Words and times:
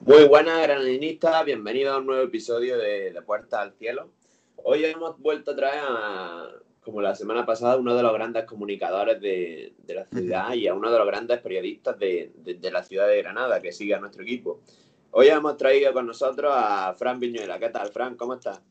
Muy 0.00 0.24
buenas, 0.24 0.62
granadinistas. 0.62 1.44
Bienvenidos 1.44 1.94
a 1.94 1.98
un 1.98 2.06
nuevo 2.06 2.22
episodio 2.22 2.78
de, 2.78 3.12
de 3.12 3.22
Puerta 3.22 3.60
al 3.60 3.74
Cielo. 3.74 4.10
Hoy 4.56 4.84
hemos 4.86 5.18
vuelto 5.18 5.50
a 5.50 5.56
traer, 5.56 5.82
a, 5.86 6.48
como 6.80 7.02
la 7.02 7.14
semana 7.14 7.44
pasada, 7.44 7.76
uno 7.76 7.94
de 7.94 8.02
los 8.02 8.12
grandes 8.14 8.44
comunicadores 8.44 9.20
de, 9.20 9.74
la 9.88 10.06
ciudad 10.06 10.54
y 10.54 10.68
a 10.68 10.74
uno 10.74 10.90
de 10.90 10.98
los 10.98 11.06
grandes 11.06 11.40
periodistas 11.40 11.98
de, 11.98 12.32
de, 12.36 12.70
la 12.70 12.82
ciudad 12.82 13.06
de 13.06 13.18
Granada 13.18 13.60
que 13.60 13.70
sigue 13.70 13.94
a 13.94 14.00
nuestro 14.00 14.22
equipo. 14.22 14.62
Hoy 15.10 15.28
hemos 15.28 15.58
traído 15.58 15.92
con 15.92 16.06
nosotros 16.06 16.52
a 16.54 16.94
Fran 16.94 17.20
Viñuela. 17.20 17.58
¿Qué 17.58 17.68
tal, 17.68 17.92
Fran? 17.92 18.16
¿Cómo 18.16 18.34
estás? 18.34 18.62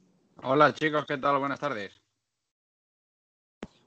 Hola, 0.44 0.74
chicos. 0.74 1.06
¿Qué 1.06 1.20
tal? 1.20 1.38
Buenas 1.38 1.60
tardes. 1.60 2.01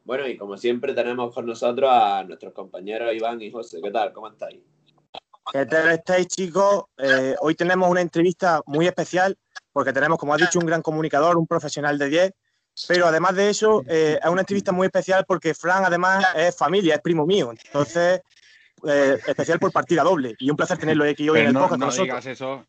Bueno, 0.04 0.28
y 0.28 0.36
como 0.36 0.58
siempre 0.58 0.92
tenemos 0.92 1.34
con 1.34 1.46
nosotros 1.46 1.90
a 1.90 2.22
nuestros 2.24 2.52
compañeros 2.52 3.14
Iván 3.14 3.40
y 3.40 3.50
José. 3.50 3.80
¿Qué 3.82 3.90
tal? 3.90 4.12
¿Cómo 4.12 4.28
estáis? 4.28 4.60
¿Qué 5.50 5.64
tal 5.64 5.90
estáis, 5.92 6.26
chicos? 6.28 6.84
Eh, 6.98 7.34
hoy 7.40 7.54
tenemos 7.54 7.88
una 7.88 8.02
entrevista 8.02 8.60
muy 8.66 8.86
especial 8.86 9.36
porque 9.72 9.94
tenemos, 9.94 10.18
como 10.18 10.34
ha 10.34 10.36
dicho, 10.36 10.58
un 10.58 10.66
gran 10.66 10.82
comunicador, 10.82 11.38
un 11.38 11.46
profesional 11.46 11.98
de 11.98 12.08
10. 12.08 12.32
Pero 12.86 13.06
además 13.06 13.34
de 13.34 13.48
eso, 13.48 13.82
eh, 13.88 14.18
es 14.22 14.30
una 14.30 14.42
entrevista 14.42 14.72
muy 14.72 14.86
especial 14.86 15.24
porque 15.26 15.54
Fran, 15.54 15.84
además, 15.86 16.26
es 16.36 16.54
familia, 16.54 16.96
es 16.96 17.00
primo 17.00 17.24
mío. 17.24 17.52
Entonces, 17.64 18.20
eh, 18.86 19.18
especial 19.26 19.58
por 19.58 19.72
partida 19.72 20.02
doble. 20.02 20.34
Y 20.38 20.50
un 20.50 20.56
placer 20.56 20.76
tenerlo 20.76 21.04
aquí 21.04 21.30
hoy 21.30 21.40
en 21.40 21.46
el 21.46 21.52
no, 21.54 21.60
podcast 21.60 21.80
no 21.80 21.86
con 21.86 21.86
nosotros. 21.86 22.06
digas 22.06 22.26
eso, 22.26 22.66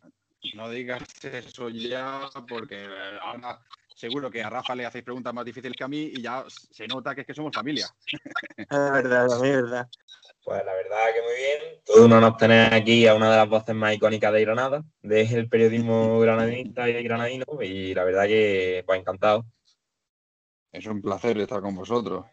no 0.54 0.70
digas 0.70 1.04
eso 1.22 1.70
ya, 1.70 2.30
porque 2.48 2.88
ahora 3.22 3.60
seguro 3.96 4.30
que 4.30 4.44
a 4.44 4.50
Rafa 4.50 4.76
le 4.76 4.86
hacéis 4.86 5.06
preguntas 5.06 5.34
más 5.34 5.46
difíciles 5.46 5.76
que 5.76 5.84
a 5.84 5.88
mí 5.88 6.12
y 6.14 6.22
ya 6.22 6.44
se 6.48 6.86
nota 6.86 7.16
que 7.16 7.22
es 7.22 7.28
que 7.28 7.34
somos 7.34 7.56
familia. 7.56 7.88
Es 8.58 8.68
verdad, 8.70 9.26
es 9.26 9.42
verdad. 9.42 9.88
Pues 10.44 10.64
la 10.64 10.74
verdad 10.74 11.06
que 11.14 11.22
muy 11.22 11.36
bien. 11.36 11.82
Todo 11.86 12.06
uno 12.06 12.22
nos 12.22 12.38
tener 12.38 12.74
aquí 12.74 13.08
a 13.08 13.16
una 13.16 13.32
de 13.32 13.38
las 13.38 13.50
voces 13.50 13.76
más 13.76 13.96
icónicas 13.96 14.32
de 14.34 14.42
Granada, 14.42 14.84
del 15.02 15.50
periodismo 15.50 16.20
granadinista 16.22 16.90
y 16.90 17.04
granadino, 17.04 17.46
y 17.62 17.94
la 17.94 18.04
verdad 18.04 18.26
que 18.28 18.84
pues 18.86 19.00
encantado. 19.00 19.46
Es 20.72 20.86
un 20.86 21.02
placer 21.02 21.38
estar 21.38 21.62
con 21.62 21.76
vosotros. 21.76 22.26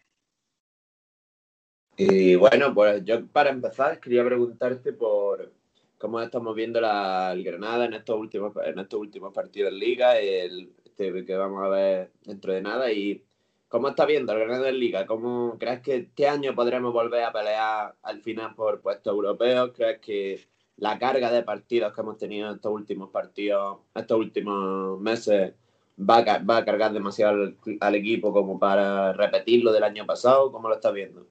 Y 1.97 2.35
bueno, 2.35 2.75
pues 2.75 3.05
yo 3.05 3.27
para 3.29 3.51
empezar 3.51 4.01
quería 4.01 4.25
preguntarte 4.25 4.93
por 4.93 5.53
cómo 5.99 6.21
estamos 6.21 6.55
viendo 6.55 6.81
la, 6.81 7.33
el 7.33 7.45
Granada 7.45 7.85
en 7.85 7.95
estos 7.95 8.19
últimos 8.19 8.53
en 8.65 8.79
estos 8.79 8.99
últimos 8.99 9.33
partidos 9.33 9.73
de 9.73 9.79
Liga, 9.79 10.19
el 10.19 10.73
este 11.09 11.25
que 11.25 11.37
vamos 11.37 11.65
a 11.65 11.69
ver 11.69 12.13
dentro 12.25 12.53
de 12.53 12.63
nada 12.63 12.93
y 12.93 13.25
cómo 13.69 13.89
está 13.89 14.05
viendo 14.07 14.33
el 14.33 14.41
Granada 14.41 14.71
Liga, 14.71 15.07
cómo 15.07 15.57
crees 15.59 15.81
que 15.81 15.97
este 15.97 16.29
año 16.29 16.55
podremos 16.55 16.93
volver 16.93 17.25
a 17.25 17.33
pelear 17.33 17.95
al 18.03 18.21
final 18.21 18.55
por 18.55 18.81
puestos 18.81 19.13
europeos, 19.13 19.73
crees 19.75 20.01
que 20.01 20.41
la 20.77 20.99
carga 20.99 21.31
de 21.31 21.43
partidos 21.43 21.95
que 21.95 22.01
hemos 22.01 22.19
tenido 22.19 22.49
en 22.49 22.57
estos 22.57 22.73
últimos 22.73 23.11
partidos, 23.11 23.79
estos 23.95 24.19
últimos 24.19 25.01
meses 25.01 25.55
va 25.99 26.19
a, 26.19 26.65
cargar 26.65 26.93
demasiado 26.93 27.43
al, 27.43 27.57
al 27.81 27.95
equipo 27.95 28.33
como 28.33 28.59
para 28.59 29.13
repetirlo 29.13 29.73
del 29.73 29.85
año 29.85 30.07
pasado, 30.07 30.51
¿cómo 30.51 30.69
lo 30.69 30.75
estás 30.75 30.93
viendo? 30.93 31.27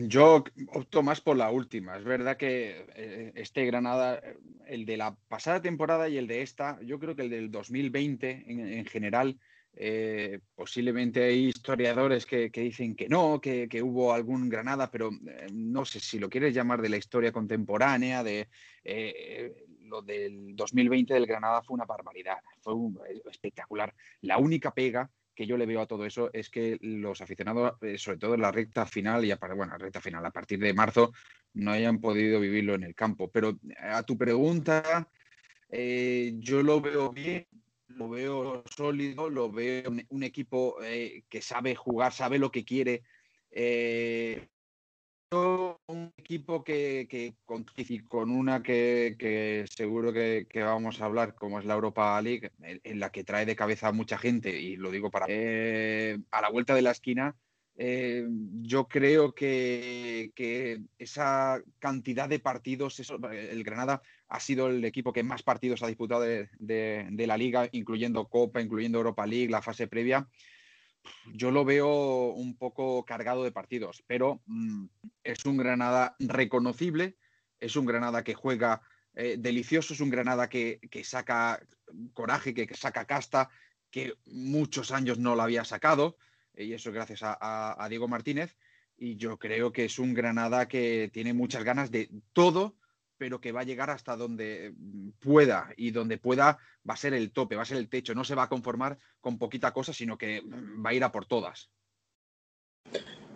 Yo 0.00 0.44
opto 0.74 1.02
más 1.02 1.20
por 1.20 1.36
la 1.36 1.50
última. 1.50 1.96
Es 1.96 2.04
verdad 2.04 2.36
que 2.36 2.86
eh, 2.94 3.32
este 3.34 3.64
Granada, 3.64 4.20
el 4.70 4.86
de 4.86 4.96
la 4.96 5.16
pasada 5.28 5.60
temporada 5.60 6.08
y 6.08 6.16
el 6.16 6.26
de 6.26 6.42
esta, 6.42 6.80
yo 6.82 6.98
creo 6.98 7.16
que 7.16 7.22
el 7.22 7.30
del 7.30 7.50
2020 7.50 8.44
en, 8.46 8.60
en 8.60 8.84
general, 8.86 9.38
eh, 9.74 10.40
posiblemente 10.54 11.24
hay 11.24 11.46
historiadores 11.46 12.26
que, 12.26 12.50
que 12.50 12.62
dicen 12.62 12.94
que 12.94 13.08
no, 13.08 13.40
que, 13.40 13.68
que, 13.68 13.82
hubo 13.82 14.12
algún 14.12 14.48
Granada, 14.48 14.90
pero 14.90 15.10
eh, 15.26 15.46
no 15.52 15.84
sé 15.84 16.00
si 16.00 16.18
lo 16.18 16.28
quieres 16.28 16.54
llamar 16.54 16.82
de 16.82 16.88
la 16.88 16.96
historia 16.96 17.32
contemporánea, 17.32 18.22
de 18.24 18.48
eh, 18.84 19.64
lo 19.82 20.02
del 20.02 20.56
2020 20.56 21.14
del 21.14 21.26
Granada 21.26 21.62
fue 21.62 21.74
una 21.74 21.84
barbaridad, 21.84 22.38
fue 22.60 22.74
un, 22.74 22.98
espectacular. 23.30 23.94
La 24.22 24.38
única 24.38 24.72
pega 24.72 25.10
que 25.34 25.46
yo 25.46 25.56
le 25.56 25.66
veo 25.66 25.80
a 25.80 25.86
todo 25.86 26.04
eso 26.04 26.30
es 26.32 26.50
que 26.50 26.76
los 26.82 27.20
aficionados, 27.20 27.78
sobre 27.96 28.18
todo 28.18 28.34
en 28.34 28.42
la 28.42 28.52
recta 28.52 28.84
final 28.84 29.24
y 29.24 29.30
a, 29.30 29.38
bueno, 29.56 29.78
recta 29.78 30.00
final, 30.00 30.26
a 30.26 30.30
partir 30.30 30.58
de 30.58 30.74
marzo, 30.74 31.12
no 31.54 31.72
hayan 31.72 32.00
podido 32.00 32.40
vivirlo 32.40 32.74
en 32.74 32.84
el 32.84 32.94
campo. 32.94 33.30
Pero 33.30 33.50
eh, 33.50 33.74
a 33.80 34.02
tu 34.02 34.16
pregunta, 34.16 35.08
eh, 35.70 36.34
yo 36.38 36.62
lo 36.62 36.80
veo 36.80 37.10
bien, 37.10 37.46
lo 37.88 38.08
veo 38.08 38.62
sólido, 38.76 39.30
lo 39.30 39.50
veo 39.50 39.90
un, 39.90 40.04
un 40.08 40.22
equipo 40.22 40.76
eh, 40.82 41.24
que 41.28 41.42
sabe 41.42 41.74
jugar, 41.74 42.12
sabe 42.12 42.38
lo 42.38 42.50
que 42.50 42.64
quiere. 42.64 43.02
Un 45.32 46.12
equipo 46.16 46.64
que, 46.64 47.36
con, 47.44 47.64
con, 48.08 48.30
una 48.30 48.62
que, 48.64 49.64
seguro 49.70 50.12
que, 50.12 50.46
vamos 50.56 51.00
a 51.00 51.04
hablar, 51.04 51.36
como 51.36 51.60
es 51.60 51.64
la 51.64 51.74
Europa 51.74 52.20
League, 52.20 52.50
en, 52.62 52.80
en, 52.82 52.98
la 52.98 53.12
que 53.12 53.22
trae 53.22 53.46
de 53.46 53.54
cabeza 53.54 53.88
a 53.88 53.92
mucha 53.92 54.18
gente, 54.18 54.60
y 54.60 54.74
lo 54.74 54.90
digo 54.90 55.10
para 55.10 55.26
a 55.26 56.40
la 56.40 56.50
vuelta 56.50 56.74
de 56.74 56.82
la 56.82 56.90
esquina, 56.90 57.36
eh, 57.82 58.26
yo 58.60 58.88
creo 58.88 59.34
que, 59.34 60.82
esa 60.98 61.62
cantidad 61.78 62.28
de 62.28 62.38
partidos, 62.38 63.00
eso, 63.00 63.18
el 63.32 63.64
Granada 63.64 64.02
ha 64.28 64.38
sido 64.38 64.68
el 64.68 64.84
equipo 64.84 65.14
que 65.14 65.22
más 65.22 65.42
partidos 65.42 65.82
ha 65.82 65.86
disputado 65.86 66.20
de, 66.20 66.50
de, 66.58 67.08
de 67.10 67.26
la 67.26 67.38
liga, 67.38 67.70
incluyendo 67.72 68.28
Copa, 68.28 68.60
incluyendo 68.60 68.98
Europa 68.98 69.26
League, 69.26 69.48
la 69.48 69.62
fase 69.62 69.86
previa. 69.86 70.28
Yo 71.32 71.50
lo 71.50 71.64
veo 71.64 72.34
un 72.34 72.58
poco 72.58 73.02
cargado 73.06 73.44
de 73.44 73.50
partidos, 73.50 74.04
pero 74.06 74.42
mmm, 74.44 74.84
es 75.24 75.46
un 75.46 75.56
Granada 75.56 76.16
reconocible, 76.18 77.16
es 77.60 77.76
un 77.76 77.86
Granada 77.86 78.22
que 78.22 78.34
juega 78.34 78.82
eh, 79.14 79.36
delicioso, 79.38 79.94
es 79.94 80.00
un 80.00 80.10
Granada 80.10 80.50
que, 80.50 80.80
que 80.90 81.02
saca 81.02 81.58
coraje, 82.12 82.52
que, 82.52 82.66
que, 82.66 82.74
saca 82.74 83.06
casta, 83.06 83.48
que 83.90 84.12
muchos 84.26 84.92
años 84.92 85.18
no 85.18 85.34
lo 85.34 85.40
había 85.40 85.64
sacado, 85.64 86.18
y 86.54 86.72
eso 86.72 86.92
gracias 86.92 87.22
a, 87.22 87.36
a, 87.40 87.82
a, 87.82 87.88
Diego 87.88 88.08
Martínez. 88.08 88.56
Y 88.96 89.16
yo 89.16 89.38
creo 89.38 89.72
que 89.72 89.86
es 89.86 89.98
un 89.98 90.12
Granada 90.12 90.68
que 90.68 91.10
tiene 91.12 91.32
muchas 91.32 91.64
ganas 91.64 91.90
de 91.90 92.10
todo, 92.32 92.76
pero 93.16 93.40
que 93.40 93.52
va 93.52 93.60
a 93.60 93.64
llegar 93.64 93.90
hasta 93.90 94.16
donde 94.16 94.74
pueda 95.18 95.72
y 95.76 95.90
donde 95.90 96.18
pueda 96.18 96.58
va 96.88 96.94
a 96.94 96.96
ser 96.96 97.14
el 97.14 97.32
tope, 97.32 97.56
va 97.56 97.62
a 97.62 97.66
ser 97.66 97.76
el 97.76 97.88
techo. 97.88 98.14
No 98.14 98.24
se 98.24 98.34
va 98.34 98.44
a 98.44 98.48
conformar 98.48 98.98
con 99.20 99.38
poquita 99.38 99.72
cosa, 99.72 99.92
sino 99.92 100.16
que 100.16 100.42
va 100.42 100.90
a 100.90 100.94
ir 100.94 101.04
a 101.04 101.12
por 101.12 101.26
todas. 101.26 101.70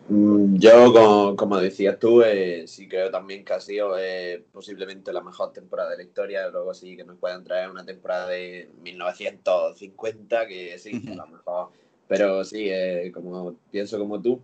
Mm, 0.09 0.57
Yo, 0.57 0.93
como, 0.93 1.37
como 1.37 1.59
decías 1.59 1.99
tú, 1.99 2.23
eh, 2.23 2.67
sí 2.67 2.89
creo 2.89 3.11
también 3.11 3.45
que 3.45 3.53
ha 3.55 3.61
sido 3.61 3.99
eh, 3.99 4.45
posiblemente 4.53 5.13
la 5.13 5.23
mejor 5.23 5.53
temporada 5.53 5.91
de 5.91 5.99
la 5.99 6.03
historia. 6.03 6.49
Luego 6.49 6.75
sí 6.75 6.97
que 6.97 7.05
nos 7.05 7.19
puedan 7.19 7.45
traer 7.45 7.71
una 7.71 7.85
temporada 7.85 8.29
de 8.29 8.71
1950, 8.83 10.47
que 10.47 10.79
sí, 10.79 11.01
la 11.03 11.27
mejor. 11.27 11.71
Pero 12.09 12.45
sí, 12.45 12.69
eh, 12.71 13.11
como 13.13 13.57
pienso 13.71 13.99
como 13.99 14.21
tú. 14.21 14.41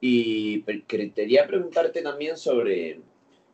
Y 0.00 0.62
quería 0.86 1.46
preguntarte 1.46 2.02
también 2.02 2.36
sobre 2.36 3.00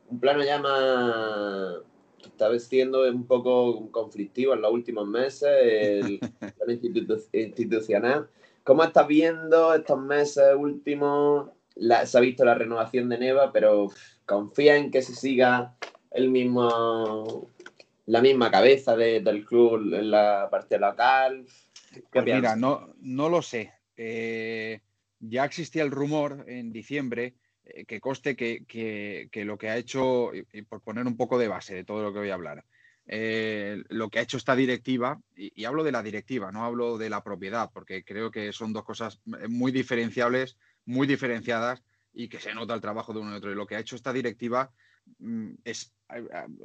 un 0.08 0.20
plano 0.20 0.44
ya 0.44 0.58
más 0.58 1.82
que 2.22 2.28
está 2.28 2.58
siendo 2.58 3.02
un 3.10 3.26
poco 3.26 3.90
conflictivo 3.90 4.54
en 4.54 4.62
los 4.62 4.72
últimos 4.72 5.06
meses, 5.06 5.48
el 5.50 6.18
plano 6.38 6.72
institu 6.72 7.16
institucional. 7.32 8.28
¿Cómo 8.64 8.84
estás 8.84 9.08
viendo 9.08 9.74
estos 9.74 10.00
meses 10.00 10.54
últimos? 10.56 11.50
La, 11.74 12.06
se 12.06 12.18
ha 12.18 12.20
visto 12.20 12.44
la 12.44 12.54
renovación 12.54 13.08
de 13.08 13.18
Neva, 13.18 13.50
pero 13.52 13.88
confía 14.26 14.76
en 14.76 14.90
que 14.90 15.02
se 15.02 15.14
siga 15.14 15.74
el 16.10 16.30
mismo, 16.30 17.48
la 18.06 18.20
misma 18.20 18.50
cabeza 18.50 18.96
de, 18.96 19.20
del 19.20 19.44
club 19.44 19.92
en 19.94 20.10
la 20.10 20.48
parte 20.50 20.78
local. 20.78 21.44
Pues 22.10 22.24
mira, 22.24 22.56
no, 22.56 22.94
no 23.00 23.28
lo 23.28 23.42
sé. 23.42 23.72
Eh, 23.96 24.80
ya 25.20 25.44
existía 25.44 25.82
el 25.82 25.90
rumor 25.90 26.44
en 26.48 26.72
diciembre 26.72 27.34
eh, 27.64 27.84
que 27.84 28.00
coste 28.00 28.36
que, 28.36 28.64
que, 28.66 29.28
que, 29.30 29.44
lo 29.44 29.58
que 29.58 29.70
ha 29.70 29.76
hecho, 29.76 30.34
y, 30.34 30.46
y, 30.52 30.62
por 30.62 30.80
poner 30.80 31.06
un 31.06 31.16
poco 31.16 31.38
de 31.38 31.48
base 31.48 31.74
de 31.74 31.84
todo 31.84 32.02
lo 32.02 32.12
que 32.12 32.20
voy 32.20 32.30
a 32.30 32.34
hablar, 32.34 32.64
eh, 33.06 33.82
lo 33.88 34.08
que 34.08 34.18
ha 34.18 34.22
hecho 34.22 34.36
esta 34.36 34.56
directiva, 34.56 35.20
y, 35.36 35.52
y, 35.60 35.64
hablo 35.64 35.84
de 35.84 35.92
la 35.92 36.02
directiva, 36.02 36.50
no 36.50 36.64
hablo 36.64 36.98
de 36.98 37.10
la 37.10 37.22
propiedad, 37.22 37.70
porque 37.72 38.04
creo 38.04 38.30
que 38.30 38.52
son 38.52 38.72
dos 38.72 38.84
cosas 38.84 39.20
muy 39.48 39.72
diferenciables, 39.72 40.56
muy 40.84 41.06
diferenciadas, 41.06 41.82
y 42.14 42.28
que 42.28 42.40
se 42.40 42.54
nota 42.54 42.74
el 42.74 42.80
trabajo 42.80 43.12
de 43.12 43.20
uno 43.20 43.32
y 43.32 43.36
otro. 43.36 43.50
Y 43.50 43.54
lo 43.54 43.66
que 43.66 43.76
ha 43.76 43.80
hecho 43.80 43.96
esta 43.96 44.12
directiva 44.12 44.70
es, 45.64 45.94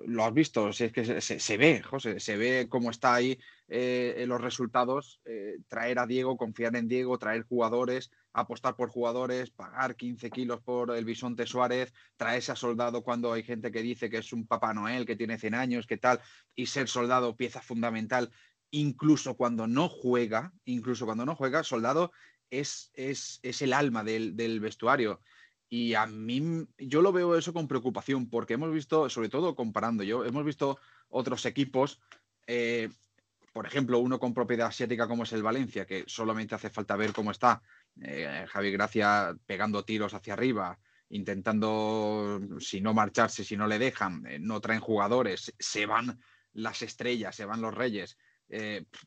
lo 0.05 0.25
has 0.25 0.33
visto, 0.33 0.69
es 0.69 0.91
que 0.91 1.21
se, 1.21 1.39
se, 1.39 1.57
ve, 1.57 1.81
José, 1.81 2.19
se 2.19 2.37
ve 2.37 2.67
cómo 2.69 2.91
está 2.91 3.15
ahí 3.15 3.37
eh, 3.67 4.25
los 4.27 4.41
resultados, 4.41 5.21
eh, 5.25 5.59
traer 5.67 5.99
a 5.99 6.07
Diego, 6.07 6.37
confiar 6.37 6.75
en 6.75 6.87
Diego, 6.87 7.17
traer 7.17 7.43
jugadores, 7.43 8.11
apostar 8.33 8.75
por 8.75 8.89
jugadores, 8.89 9.51
pagar 9.51 9.95
15 9.95 10.29
kilos 10.31 10.61
por 10.61 10.95
el 10.95 11.05
Bisonte 11.05 11.45
Suárez, 11.45 11.93
traerse 12.17 12.51
a 12.51 12.55
soldado 12.55 13.03
cuando 13.03 13.31
hay 13.31 13.43
gente 13.43 13.71
que 13.71 13.81
dice 13.81 14.09
que 14.09 14.17
es 14.17 14.33
un 14.33 14.47
Papá 14.47 14.73
Noel, 14.73 15.05
que 15.05 15.15
tiene 15.15 15.37
100 15.37 15.55
años, 15.55 15.87
que 15.87 15.97
tal, 15.97 16.19
y 16.55 16.65
ser 16.65 16.87
soldado 16.87 17.35
pieza 17.35 17.61
fundamental 17.61 18.31
incluso 18.71 19.35
cuando 19.35 19.67
no 19.67 19.89
juega, 19.89 20.53
incluso 20.65 21.05
cuando 21.05 21.25
no 21.25 21.35
juega, 21.35 21.63
Soldado 21.63 22.11
es, 22.49 22.91
es, 22.93 23.39
el 23.61 23.73
alma 23.73 24.03
del, 24.03 24.59
vestuario. 24.59 25.21
Y 25.69 25.95
a 25.95 26.05
mí, 26.05 26.65
yo 26.77 27.01
lo 27.01 27.11
veo 27.11 27.37
eso 27.37 27.53
con 27.53 27.67
preocupación, 27.67 28.29
porque 28.29 28.53
hemos 28.53 28.71
visto, 28.71 29.09
sobre 29.09 29.29
todo 29.29 29.55
comparando 29.55 30.03
yo, 30.03 30.23
hemos 30.23 30.45
visto 30.45 30.79
otros 31.09 31.45
equipos, 31.45 31.99
eh, 32.45 32.89
por 33.51 33.65
ejemplo, 33.65 33.99
uno 33.99 34.19
con 34.19 34.33
propiedad 34.33 34.67
asiática 34.67 35.07
como 35.07 35.23
es 35.23 35.33
el 35.33 35.43
Valencia, 35.43 35.85
que 35.85 36.05
solamente 36.07 36.55
hace 36.55 36.69
falta 36.69 36.95
ver 36.95 37.11
cómo 37.11 37.31
está. 37.31 37.61
Eh, 38.01 38.45
Javi 38.47 38.71
Gracia 38.71 39.35
pegando 39.45 39.83
tiros 39.83 40.13
hacia 40.13 40.33
arriba, 40.33 40.79
intentando, 41.09 42.39
si 42.59 42.79
no 42.79 42.93
marcharse, 42.93 43.43
si 43.43 43.57
no 43.57 43.67
le 43.67 43.79
dejan, 43.79 44.25
eh, 44.27 44.39
no 44.39 44.61
traen 44.61 44.79
jugadores, 44.79 45.53
se 45.57 45.85
van 45.85 46.19
las 46.53 46.81
estrellas, 46.81 47.35
se 47.35 47.45
van 47.45 47.61
los 47.61 47.73
reyes. 47.73 48.17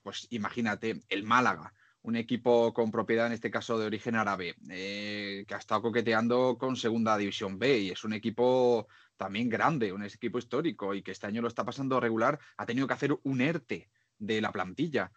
Pues 0.02 0.26
imagínate, 0.30 1.00
el 1.08 1.22
Málaga, 1.22 1.72
un 2.02 2.16
equipo 2.16 2.72
con 2.72 2.90
propiedad 2.90 3.26
en 3.26 3.32
este 3.32 3.50
caso 3.50 3.78
de 3.78 3.86
origen 3.86 4.16
árabe, 4.16 4.56
eh, 4.70 5.44
que 5.46 5.54
ha 5.54 5.58
estado 5.58 5.82
coqueteando 5.82 6.56
con 6.58 6.76
Segunda 6.76 7.16
División 7.16 7.58
B 7.58 7.78
y 7.78 7.90
es 7.90 8.04
un 8.04 8.12
equipo 8.12 8.88
también 9.16 9.48
grande, 9.48 9.92
un 9.92 10.02
equipo 10.02 10.38
histórico 10.38 10.94
y 10.94 11.02
que 11.02 11.12
este 11.12 11.26
año 11.26 11.42
lo 11.42 11.48
está 11.48 11.64
pasando 11.64 12.00
regular, 12.00 12.38
ha 12.56 12.66
tenido 12.66 12.86
que 12.86 12.94
hacer 12.94 13.18
un 13.22 13.40
ERTE 13.40 13.90
de 14.18 14.40
la 14.40 14.52
plantilla 14.52 15.12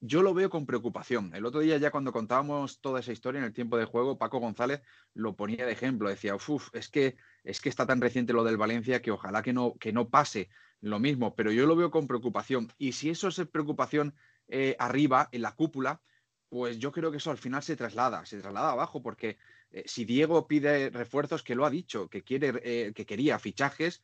yo 0.00 0.22
lo 0.22 0.34
veo 0.34 0.50
con 0.50 0.66
preocupación. 0.66 1.34
El 1.34 1.46
otro 1.46 1.60
día 1.60 1.78
ya 1.78 1.90
cuando 1.90 2.12
contábamos 2.12 2.80
toda 2.80 3.00
esa 3.00 3.12
historia 3.12 3.38
en 3.38 3.44
el 3.44 3.52
tiempo 3.52 3.76
de 3.76 3.86
juego, 3.86 4.18
Paco 4.18 4.38
González 4.38 4.82
lo 5.14 5.36
ponía 5.36 5.66
de 5.66 5.72
ejemplo, 5.72 6.08
decía, 6.08 6.34
uff, 6.34 6.68
es 6.74 6.88
que, 6.88 7.16
es 7.44 7.60
que 7.60 7.68
está 7.68 7.86
tan 7.86 8.00
reciente 8.00 8.32
lo 8.32 8.44
del 8.44 8.56
Valencia 8.56 9.00
que 9.02 9.10
ojalá 9.10 9.42
que 9.42 9.52
no, 9.52 9.74
que 9.78 9.92
no 9.92 10.08
pase 10.08 10.48
lo 10.80 10.98
mismo, 10.98 11.34
pero 11.34 11.50
yo 11.50 11.66
lo 11.66 11.76
veo 11.76 11.90
con 11.90 12.06
preocupación. 12.06 12.72
Y 12.78 12.92
si 12.92 13.10
eso 13.10 13.28
es 13.28 13.36
preocupación 13.48 14.14
eh, 14.48 14.76
arriba, 14.78 15.28
en 15.32 15.42
la 15.42 15.52
cúpula, 15.52 16.02
pues 16.48 16.78
yo 16.78 16.92
creo 16.92 17.10
que 17.10 17.16
eso 17.18 17.30
al 17.30 17.38
final 17.38 17.62
se 17.62 17.76
traslada, 17.76 18.24
se 18.24 18.40
traslada 18.40 18.72
abajo, 18.72 19.02
porque 19.02 19.38
eh, 19.70 19.84
si 19.86 20.04
Diego 20.04 20.46
pide 20.46 20.90
refuerzos, 20.90 21.42
que 21.42 21.54
lo 21.54 21.66
ha 21.66 21.70
dicho, 21.70 22.08
que, 22.08 22.22
quiere, 22.22 22.60
eh, 22.62 22.92
que 22.94 23.06
quería 23.06 23.38
fichajes, 23.38 24.02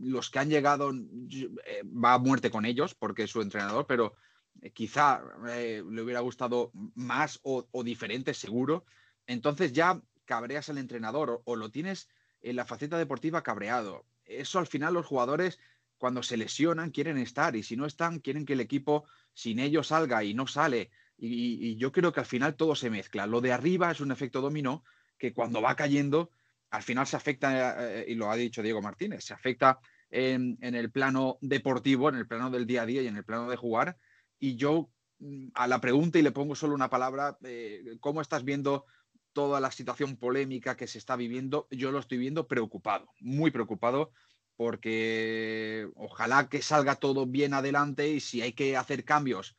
los 0.00 0.28
que 0.28 0.38
han 0.40 0.50
llegado 0.50 0.90
va 0.92 2.14
a 2.14 2.18
muerte 2.18 2.50
con 2.50 2.64
ellos, 2.64 2.94
porque 2.94 3.22
es 3.22 3.30
su 3.30 3.42
entrenador, 3.42 3.86
pero 3.86 4.16
eh, 4.62 4.70
quizá 4.72 5.22
eh, 5.48 5.82
le 5.88 6.02
hubiera 6.02 6.20
gustado 6.20 6.70
más 6.94 7.40
o, 7.42 7.66
diferente, 7.84 8.34
seguro. 8.34 8.84
Entonces 9.26 9.72
ya 9.72 10.00
cabreas 10.24 10.68
al 10.68 10.78
entrenador 10.78 11.42
o, 11.44 11.56
lo 11.56 11.70
tienes 11.70 12.08
en 12.42 12.56
la 12.56 12.64
faceta 12.64 12.98
deportiva 12.98 13.42
cabreado. 13.42 14.06
Eso 14.24 14.58
al 14.58 14.66
final 14.66 14.94
los 14.94 15.06
jugadores 15.06 15.58
cuando 15.98 16.22
se 16.22 16.36
lesionan 16.36 16.90
quieren 16.90 17.18
estar 17.18 17.56
y 17.56 17.62
si 17.62 17.76
no 17.76 17.86
están 17.86 18.18
quieren 18.18 18.44
que 18.44 18.54
el 18.54 18.60
equipo 18.60 19.04
sin 19.32 19.58
ellos 19.58 19.88
salga 19.88 20.24
y 20.24 20.34
no 20.34 20.46
sale. 20.46 20.90
Y, 21.16 21.76
yo 21.76 21.92
creo 21.92 22.12
que 22.12 22.20
al 22.20 22.26
final 22.26 22.56
todo 22.56 22.74
se 22.74 22.90
mezcla. 22.90 23.26
Lo 23.26 23.40
de 23.40 23.52
arriba 23.52 23.90
es 23.90 24.00
un 24.00 24.12
efecto 24.12 24.40
dominó 24.40 24.84
que 25.18 25.32
cuando 25.32 25.62
va 25.62 25.76
cayendo 25.76 26.30
al 26.70 26.82
final 26.82 27.06
se 27.06 27.16
afecta, 27.16 28.00
eh, 28.00 28.04
y 28.08 28.14
lo 28.16 28.30
ha 28.30 28.36
dicho 28.36 28.62
Diego 28.62 28.82
Martínez, 28.82 29.24
se 29.24 29.32
afecta 29.32 29.78
en, 30.10 30.58
en, 30.60 30.74
el 30.74 30.90
plano 30.90 31.38
deportivo, 31.40 32.08
en 32.08 32.16
el 32.16 32.26
plano 32.26 32.50
del 32.50 32.66
día 32.66 32.82
a 32.82 32.86
día 32.86 33.02
y 33.02 33.06
en 33.06 33.16
el 33.16 33.24
plano 33.24 33.48
de 33.48 33.56
jugar, 33.56 33.96
y 34.40 34.56
yo 34.56 34.90
mm, 35.20 35.48
a 35.54 35.68
la 35.68 35.80
pregunta, 35.80 36.18
y 36.18 36.22
le 36.22 36.32
pongo 36.32 36.56
solo 36.56 36.74
una 36.74 36.90
palabra, 36.90 37.38
eh, 37.44 37.96
¿cómo 38.00 38.20
estás 38.20 38.44
viendo 38.44 38.86
toda 39.32 39.60
la 39.60 39.70
situación 39.70 40.16
polémica 40.16 40.76
que 40.76 40.88
se 40.88 40.98
está 40.98 41.14
viviendo? 41.14 41.68
Yo 41.70 41.92
lo 41.92 42.00
estoy 42.00 42.18
viendo 42.18 42.48
preocupado, 42.48 43.06
muy 43.20 43.52
preocupado, 43.52 44.10
porque 44.56 45.88
ojalá 45.94 46.48
que 46.48 46.60
salga 46.60 46.96
todo 46.96 47.26
bien 47.26 47.54
adelante 47.54 48.08
y 48.08 48.20
si 48.20 48.42
hay 48.42 48.52
que 48.52 48.76
hacer 48.76 49.04
cambios, 49.04 49.56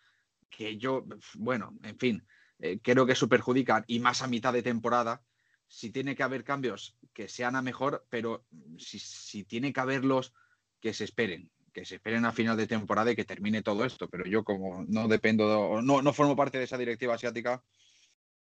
que 0.56 0.78
yo, 0.78 1.06
bueno, 1.36 1.74
en 1.84 1.98
fin, 1.98 2.26
eh, 2.60 2.80
creo 2.82 3.06
que 3.06 3.14
eso 3.14 3.28
perjudican 3.28 3.84
y 3.88 4.00
más 4.00 4.22
a 4.22 4.28
mitad 4.28 4.54
de 4.54 4.64
temporada, 4.64 5.22
si 5.68 5.92
tiene 5.92 6.16
que 6.16 6.24
haber 6.24 6.44
cambios 6.44 6.98
que 7.14 7.28
sean 7.28 7.56
a 7.56 7.62
mejor, 7.62 8.06
pero 8.10 8.46
si, 8.78 9.00
si 9.00 9.44
tiene 9.44 9.74
que 9.74 9.82
haberlos, 9.82 10.34
que 10.80 10.94
se 10.94 11.04
esperen, 11.04 11.52
que 11.74 11.86
se 11.86 11.96
esperen 11.96 12.26
a 12.26 12.32
final 12.32 12.56
de 12.56 12.68
temporada 12.68 13.12
y 13.12 13.16
que 13.16 13.26
termine 13.26 13.62
todo 13.62 13.84
esto. 13.84 14.08
Pero 14.08 14.26
yo, 14.26 14.44
como 14.44 14.86
no 14.88 15.08
dependo, 15.08 15.82
no, 15.82 16.02
no 16.02 16.14
formo 16.14 16.36
parte 16.36 16.58
de 16.58 16.66
esa 16.66 16.78
directiva 16.78 17.16
asiática, 17.16 17.64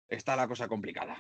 está 0.08 0.34
la 0.34 0.48
cosa 0.48 0.66
complicada. 0.68 1.16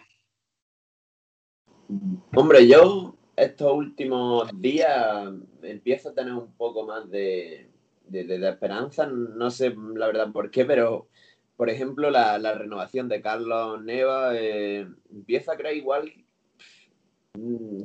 Hombre, 2.34 2.66
yo 2.66 3.16
estos 3.36 3.72
últimos 3.72 4.50
días 4.60 5.32
empiezo 5.62 6.10
a 6.10 6.14
tener 6.14 6.32
un 6.32 6.52
poco 6.54 6.86
más 6.86 7.10
de, 7.10 7.71
esperanza. 8.20 9.06
No 9.06 9.50
sé 9.50 9.74
la 9.94 10.06
verdad 10.06 10.32
por 10.32 10.50
qué, 10.50 10.64
pero 10.64 11.08
por 11.56 11.70
ejemplo, 11.70 12.10
la, 12.10 12.38
renovación 12.54 13.08
de 13.08 13.20
Carlos 13.20 13.82
Neva 13.82 14.32
eh, 14.34 14.86
empieza 15.10 15.52
a 15.52 15.56
creer 15.56 15.76
igual 15.76 16.12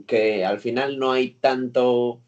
que 0.06 0.46
al 0.46 0.60
final 0.60 0.98
no 0.98 1.12
hay 1.12 1.32
tanto 1.36 2.22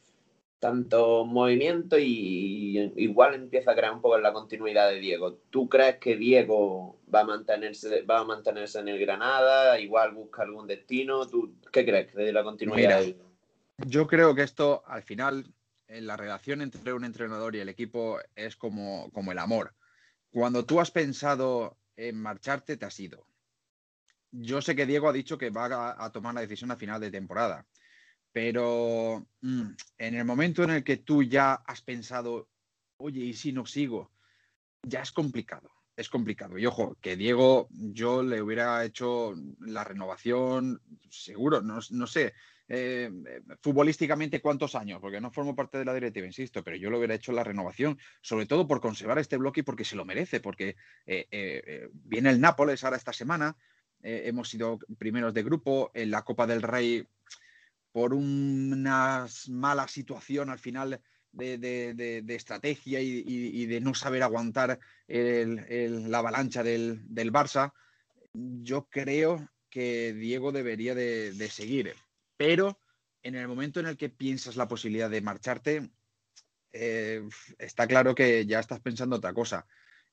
tanto 0.59 1.25
movimiento 1.25 1.97
y, 1.97 2.91
igual 2.97 3.33
empieza 3.33 3.71
a 3.71 3.75
crear 3.75 3.93
un 3.93 4.01
poco 4.01 4.17
la 4.17 4.33
continuidad 4.33 4.89
de 4.89 4.99
Diego. 4.99 5.39
¿Tú 5.49 5.69
crees 5.69 5.97
que 5.97 6.17
Diego 6.17 6.97
va 7.13 7.21
a 7.21 7.25
mantenerse, 7.25 8.01
va 8.03 8.19
a 8.19 8.25
mantenerse 8.25 8.79
en 8.79 8.89
el 8.89 8.99
Granada? 8.99 9.79
Igual 9.79 10.13
busca 10.13 10.43
algún 10.43 10.67
destino. 10.67 11.25
¿Tú 11.27 11.55
qué 11.71 11.85
crees 11.85 12.13
de 12.13 12.33
la 12.33 12.43
continuidad? 12.43 13.03
yo 13.87 14.07
creo 14.07 14.35
que 14.35 14.43
esto 14.43 14.83
al 14.85 15.03
final, 15.03 15.45
en 15.45 15.53
la 15.89 16.15
relación 16.15 16.61
entre 16.61 16.93
un 16.93 17.03
entrenador 17.03 17.55
y 17.55 17.59
el 17.59 17.69
equipo 17.69 18.19
es 18.35 18.55
como, 18.55 19.11
como 19.11 19.31
el 19.31 19.39
amor. 19.39 19.75
Cuando 20.29 20.65
tú 20.65 20.79
has 20.79 20.91
pensado 20.91 21.77
en 21.97 22.15
marcharte, 22.15 22.77
te 22.77 22.85
has 22.85 22.99
ido. 22.99 23.27
Yo 24.31 24.61
sé 24.61 24.75
que 24.75 24.85
Diego 24.85 25.09
ha 25.09 25.13
dicho 25.13 25.37
que 25.37 25.49
va 25.49 25.95
a 25.97 26.11
tomar 26.11 26.35
la 26.35 26.41
decisión 26.41 26.71
a 26.71 26.75
final 26.75 27.01
de 27.01 27.11
temporada 27.11 27.65
pero 28.31 29.27
mm, 29.41 29.69
en 29.97 30.15
el 30.15 30.25
momento 30.25 30.63
en 30.63 30.71
el 30.71 30.83
que 30.83 30.97
tú 30.97 31.23
ya 31.23 31.53
has 31.53 31.81
pensado, 31.81 32.49
oye, 32.97 33.21
¿y 33.21 33.33
si 33.33 33.51
no 33.51 33.65
sigo? 33.65 34.11
Ya 34.83 35.01
es 35.01 35.11
complicado, 35.11 35.69
es 35.95 36.09
complicado. 36.09 36.57
Y 36.57 36.65
ojo, 36.65 36.97
que 37.01 37.15
Diego, 37.15 37.67
yo 37.71 38.23
le 38.23 38.41
hubiera 38.41 38.83
hecho 38.85 39.33
la 39.59 39.83
renovación, 39.83 40.81
seguro, 41.09 41.61
no, 41.61 41.81
sé, 41.81 42.33
eh, 42.71 43.11
futbolísticamente 43.61 44.41
cuántos 44.41 44.75
años, 44.75 45.01
porque 45.01 45.19
no 45.19 45.31
formo 45.31 45.55
parte 45.55 45.79
de 45.79 45.85
la 45.85 45.93
directiva, 45.93 46.27
insisto, 46.27 46.63
pero 46.63 46.77
yo 46.77 46.91
le 46.91 46.97
hubiera 46.97 47.15
hecho 47.15 47.31
la 47.31 47.43
renovación, 47.43 47.97
sobre 48.21 48.45
todo 48.45 48.67
por 48.67 48.79
conservar 48.79 49.17
este 49.17 49.37
bloque 49.37 49.61
y 49.61 49.63
porque 49.63 49.83
se 49.83 49.95
lo 49.95 50.05
merece, 50.05 50.39
porque 50.39 50.75
eh, 51.07 51.27
eh, 51.31 51.89
viene 51.91 52.29
el 52.29 52.39
Nápoles 52.39 52.83
ahora 52.83 52.97
esta 52.97 53.11
semana, 53.11 53.57
hemos 54.01 54.49
sido 54.49 54.79
primeros 54.97 55.33
de 55.33 55.43
grupo, 55.43 55.91
en 55.93 56.11
la 56.11 56.21
Copa 56.21 56.47
del 56.47 56.61
Rey 56.61 57.05
por 57.91 58.13
una 58.13 59.25
mala 59.49 59.87
situación 59.87 60.49
al 60.49 60.59
final 60.59 61.01
de, 61.33 62.23
estrategia 62.29 63.01
y, 63.01 63.65
de 63.65 63.81
no 63.81 63.93
saber 63.93 64.23
aguantar 64.23 64.79
la 65.07 66.17
avalancha 66.19 66.63
del, 66.63 67.01
Barça, 67.33 67.73
yo 68.33 68.87
creo 68.89 69.49
que 69.69 70.13
Diego 70.13 70.51
debería 70.51 70.95
de, 70.95 71.49
seguir. 71.49 71.93
Pero 72.39 72.79
en 73.21 73.35
el 73.35 73.49
momento 73.49 73.81
en 73.81 73.87
el 73.87 73.97
que 73.97 74.07
piensas 74.07 74.55
la 74.55 74.69
posibilidad 74.69 75.09
de 75.09 75.19
marcharte, 75.19 75.91
eh, 76.71 77.21
está 77.57 77.85
claro 77.85 78.15
que 78.15 78.45
ya 78.45 78.61
estás 78.61 78.79
pensando 78.79 79.17
otra 79.17 79.33
cosa. 79.33 79.67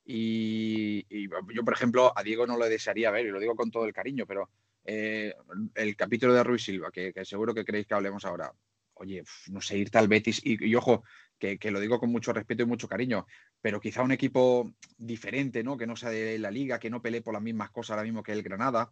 Y, 0.05 1.07
yo, 1.55 1.65
por 1.65 1.73
ejemplo, 1.73 2.13
a 2.17 2.25
Diego 2.25 2.45
no 2.45 2.59
le 2.59 2.69
desearía 2.69 3.13
ver, 3.13 3.27
y 3.27 3.31
lo 3.31 3.39
digo 3.39 3.55
con 3.55 3.71
todo 3.71 3.85
el 3.85 3.93
cariño, 3.93 4.27
pero 4.27 4.51
eh, 4.85 5.33
el 5.77 5.95
capítulo 5.95 6.35
de 6.35 6.43
Ruiz 6.43 6.65
Silva, 6.65 6.91
que, 6.91 7.13
seguro 7.23 7.55
que 7.55 7.65
queréis 7.65 7.87
que 7.87 7.95
hablemos 7.95 8.25
ahora. 8.25 8.53
Oye, 8.95 9.23
no 9.53 9.61
sé, 9.61 9.79
irte 9.79 9.99
al 9.99 10.09
Betis, 10.09 10.41
y, 10.43 10.75
ojo, 10.75 11.05
que, 11.39 11.59
lo 11.71 11.79
digo 11.79 12.01
con 12.01 12.11
mucho 12.11 12.33
respeto 12.33 12.65
y 12.65 12.67
mucho 12.67 12.89
cariño, 12.89 13.25
pero 13.61 13.79
quizá 13.79 14.03
un 14.03 14.11
equipo 14.11 14.75
diferente, 14.99 15.63
¿no? 15.63 15.77
Que 15.77 15.87
no 15.87 15.95
sea 15.95 16.11
de 16.11 16.41
la 16.41 16.51
liga, 16.51 16.81
que 16.81 16.91
no 16.91 17.01
pelee 17.01 17.23
por 17.23 17.35
las 17.35 17.43
mismas 17.43 17.71
cosas 17.71 17.91
ahora 17.91 18.03
mismo 18.03 18.25
que 18.25 18.33
el 18.33 18.43
Granada, 18.43 18.91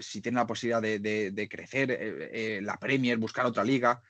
si 0.00 0.20
tiene 0.20 0.36
la 0.36 0.46
posibilidad 0.46 0.82
de, 0.82 1.48
crecer 1.50 1.90
eh, 1.90 2.60
la 2.62 2.78
Premier, 2.78 3.18
buscar 3.18 3.46
otra 3.46 3.64
liga. 3.64 4.02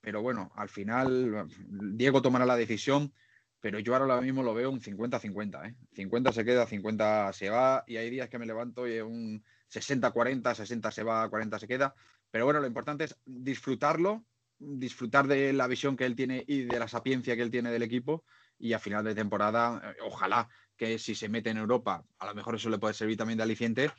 pero 0.00 0.22
bueno, 0.22 0.50
al 0.54 0.68
final 0.68 1.46
Diego 1.68 2.22
tomará 2.22 2.46
la 2.46 2.56
decisión, 2.56 3.12
pero 3.60 3.78
yo 3.78 3.94
ahora 3.94 4.20
mismo 4.20 4.42
lo 4.42 4.54
veo 4.54 4.70
un 4.70 4.80
50-50, 4.80 5.76
50 5.92 6.32
se 6.32 6.44
queda, 6.44 6.66
50 6.66 7.32
se 7.32 7.50
va, 7.50 7.84
y 7.86 7.96
hay 7.96 8.08
días 8.10 8.28
que 8.28 8.38
me 8.38 8.46
levanto 8.46 8.88
y 8.88 9.00
un 9.00 9.44
60-40, 9.70 10.54
60 10.54 10.90
se 10.90 11.02
va, 11.02 11.28
40 11.28 11.58
se 11.58 11.68
queda. 11.68 11.94
Pero 12.30 12.44
bueno, 12.44 12.60
lo 12.60 12.66
importante 12.66 13.04
es 13.04 13.16
disfrutarlo, 13.24 14.24
disfrutar 14.58 15.26
de 15.26 15.52
la 15.52 15.66
visión 15.66 15.96
que 15.96 16.06
él 16.06 16.16
tiene 16.16 16.44
y 16.46 16.62
de 16.62 16.78
la 16.78 16.88
sapiencia 16.88 17.36
que 17.36 17.42
él 17.42 17.50
tiene 17.50 17.70
del 17.70 17.82
equipo. 17.82 18.24
Y 18.58 18.72
a 18.72 18.78
final 18.78 19.04
de 19.04 19.14
temporada, 19.14 19.80
eh, 19.84 19.96
ojalá 20.02 20.48
que 20.76 20.98
si 20.98 21.14
se 21.14 21.28
mete 21.28 21.50
en 21.50 21.58
Europa, 21.58 22.04
a 22.18 22.26
lo 22.26 22.34
mejor 22.34 22.54
eso 22.54 22.70
le 22.70 22.78
puede 22.78 22.94
servir 22.94 23.16
también 23.16 23.38
de 23.38 23.44
aliciente. 23.44 23.90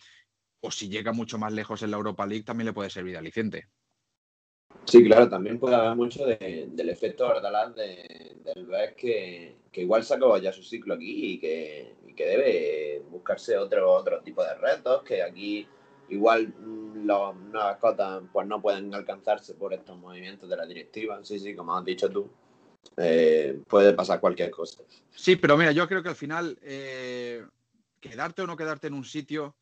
O 0.62 0.72
si 0.72 0.90
llega 0.90 1.12
mucho 1.12 1.38
más 1.38 1.52
lejos 1.54 1.82
en 1.84 1.92
la 1.92 1.98
Europa 1.98 2.26
League, 2.26 2.44
también 2.44 2.68
le 2.68 2.74
puede 2.74 2.90
servir 2.90 3.14
de 3.14 3.20
aliciente. 3.20 3.68
Sí, 4.86 5.04
claro, 5.04 5.30
también 5.30 5.60
puede 5.60 5.76
haber 5.76 5.96
mucho 5.96 6.26
del 6.26 6.90
efecto 6.90 7.28
Ardalán 7.28 7.76
del 7.76 8.66
ver 8.66 8.96
que, 8.96 9.56
que 9.72 9.82
igual 9.82 10.04
se 10.04 10.16
acabó 10.16 10.38
ya 10.38 10.52
su 10.52 10.64
ciclo 10.64 10.96
aquí 10.96 11.34
y 11.34 11.40
que, 11.40 11.96
debe 12.16 13.02
buscarse 13.10 13.58
otro, 13.58 13.92
otro 13.92 14.22
tipo 14.22 14.44
de 14.44 14.54
retos, 14.54 15.02
que 15.02 15.24
aquí 15.24 15.68
igual 16.10 16.50
mm, 16.50 17.06
los 17.08 17.36
nuevas 17.36 17.78
cotas 17.78 18.22
pues 18.32 18.46
no 18.46 18.62
pueden 18.62 18.94
alcanzarse 18.94 19.56
por 19.56 19.74
estos 19.74 19.98
movimientos 19.98 20.48
de 20.48 20.56
la 20.56 20.68
directiva. 20.68 21.20
Sí, 21.24 21.40
sí, 21.40 21.56
como 21.56 21.76
has 21.76 21.84
dicho 21.84 22.10
tú. 22.10 22.30
Eh, 22.98 23.60
puede 23.68 23.94
pasar 23.94 24.20
cualquier 24.20 24.52
cosa. 24.52 24.84
Sí, 25.16 25.36
pero 25.36 25.58
mira, 25.58 25.72
yo 25.72 25.88
creo 25.88 26.04
que 26.04 26.10
al 26.10 26.16
final 26.16 26.60
eh, 26.62 27.44
quedarte 28.00 28.44
o 28.44 28.48
no 28.48 28.58
quedarte 28.58 28.88
en 28.88 28.94
un 28.94 29.06
sitio 29.06 29.56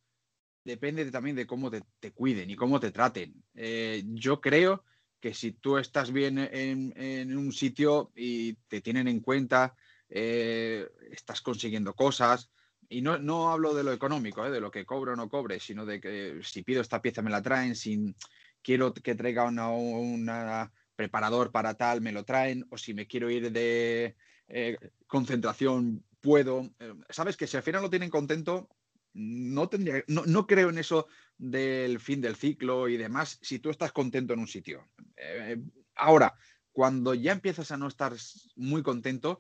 depende 0.70 1.10
también 1.12 1.36
de 1.36 1.46
cómo 1.46 1.70
te, 1.70 2.12
cuiden 2.12 2.50
y 2.50 2.56
cómo 2.56 2.80
te 2.80 2.92
traten. 2.92 3.44
Eh, 3.56 4.04
yo 4.06 4.40
creo 4.40 4.84
que 5.20 5.34
si 5.34 5.52
tú 5.52 5.78
estás 5.78 6.12
bien 6.12 6.38
en, 6.38 7.38
un 7.38 7.52
sitio 7.52 8.12
y 8.16 8.54
te 8.68 8.80
tienen 8.80 9.08
en 9.08 9.20
cuenta, 9.20 9.76
estás 10.10 11.42
consiguiendo 11.42 11.94
cosas, 11.94 12.50
y 12.88 13.02
no, 13.02 13.20
no, 13.20 13.52
hablo 13.52 13.76
de 13.76 13.84
lo 13.84 13.92
económico, 13.94 14.50
de 14.50 14.62
lo 14.62 14.72
que 14.72 14.86
cobro 14.86 15.14
o 15.14 15.16
no 15.16 15.30
cobre, 15.30 15.60
sino 15.60 15.86
de 15.86 16.02
que 16.02 16.40
si 16.42 16.64
pido 16.64 16.82
esta 16.82 17.02
pieza 17.02 17.22
me 17.22 17.30
la 17.30 17.42
traen, 17.42 17.76
si 17.76 18.16
quiero 18.64 18.94
que 18.94 19.14
traiga 19.14 19.44
una, 19.44 19.70
una 19.70 20.72
preparador 20.96 21.52
para 21.52 21.76
tal, 21.76 22.02
me 22.02 22.12
lo 22.12 22.26
traen, 22.26 22.66
o 22.72 22.78
si 22.78 22.94
me 22.94 23.08
quiero 23.08 23.30
ir 23.30 23.52
de 23.52 24.16
eh, 24.48 24.78
concentración, 25.08 26.04
puedo. 26.20 26.70
Eh, 26.80 26.94
Sabes 27.10 27.38
que 27.38 27.48
si 27.48 27.58
al 27.58 27.64
final 27.64 27.84
lo 27.84 27.90
tienen 27.90 28.10
contento, 28.10 28.68
no, 29.14 29.70
tendría, 29.70 30.04
no, 30.08 30.48
creo 30.48 30.70
en 30.70 30.78
eso 30.78 31.08
del 31.38 32.00
fin 32.00 32.22
del 32.22 32.36
ciclo 32.36 32.88
y 32.88 32.98
demás, 32.98 33.40
si 33.42 33.60
tú 33.60 33.70
estás 33.70 33.92
contento 33.92 34.34
en 34.34 34.40
un 34.40 34.48
sitio. 34.48 34.88
Eh, 35.18 35.58
ahora, 35.96 36.36
cuando 36.72 37.14
ya 37.14 37.32
empiezas 37.32 37.72
a 37.72 37.78
no 37.78 37.88
estar 37.88 38.14
muy 38.56 38.84
contento, 38.84 39.40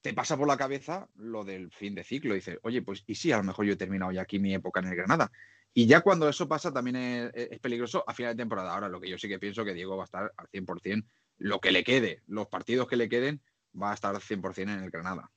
te 0.00 0.12
pasa 0.12 0.36
por 0.36 0.46
la 0.46 0.56
cabeza 0.56 1.08
lo 1.14 1.44
del 1.44 1.70
fin 1.70 1.94
de 1.94 2.04
ciclo. 2.04 2.34
Dices, 2.34 2.58
oye, 2.62 2.82
pues 2.82 3.04
y 3.06 3.14
sí, 3.14 3.32
a 3.32 3.38
lo 3.38 3.44
mejor 3.44 3.64
yo 3.64 3.72
he 3.72 3.76
terminado 3.76 4.12
ya 4.12 4.22
aquí 4.22 4.38
mi 4.38 4.54
época 4.54 4.80
en 4.80 4.88
el 4.88 4.96
Granada. 4.96 5.32
Y 5.72 5.86
ya 5.86 6.02
cuando 6.02 6.28
eso 6.28 6.46
pasa 6.46 6.72
también 6.72 6.96
es, 7.34 7.58
peligroso 7.58 8.04
a 8.06 8.14
final 8.14 8.36
de 8.36 8.42
temporada. 8.42 8.74
Ahora, 8.74 8.88
lo 8.88 9.00
que 9.00 9.08
yo 9.08 9.18
sí 9.18 9.28
que 9.28 9.38
pienso 9.38 9.64
que 9.64 9.74
Diego 9.74 9.96
va 9.96 10.04
a 10.04 10.06
estar 10.06 10.32
al 10.36 10.48
100%, 10.48 11.04
lo 11.38 11.60
que 11.60 11.72
le 11.72 11.82
quede, 11.82 12.22
los 12.26 12.46
partidos 12.46 12.86
que 12.86 12.96
le 12.96 13.08
queden, 13.08 13.42
va 13.80 13.90
a 13.90 13.94
estar 13.94 14.14
al 14.14 14.20
100% 14.20 14.62
en 14.62 14.84
el 14.84 14.90
Granada. 14.90 15.32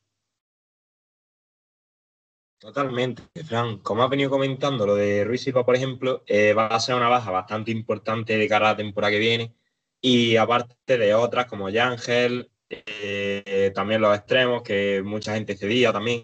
Totalmente, 2.60 3.22
Fran. 3.44 3.78
Como 3.80 4.04
has 4.04 4.10
venido 4.10 4.32
comentando, 4.32 4.88
lo 4.88 4.96
de 4.96 5.24
Ruiz 5.24 5.42
Silva, 5.42 5.64
por 5.64 5.76
ejemplo, 5.76 6.24
eh, 6.26 6.54
va 6.54 6.68
a 6.68 6.80
ser 6.80 6.96
una 6.96 7.08
baja 7.08 7.30
bastante 7.30 7.70
importante 7.70 8.36
de 8.36 8.48
cara 8.48 8.70
a 8.70 8.72
la 8.72 8.78
temporada 8.78 9.12
que 9.12 9.20
viene. 9.20 9.56
Y 10.02 10.38
aparte 10.38 10.98
de 10.98 11.14
otras 11.14 11.46
como 11.46 11.70
Yangel, 11.70 12.52
eh, 12.70 13.72
también 13.76 14.02
los 14.02 14.16
extremos, 14.18 14.64
que 14.64 15.04
mucha 15.04 15.36
gente 15.36 15.56
cedía 15.56 15.94
también. 15.94 16.24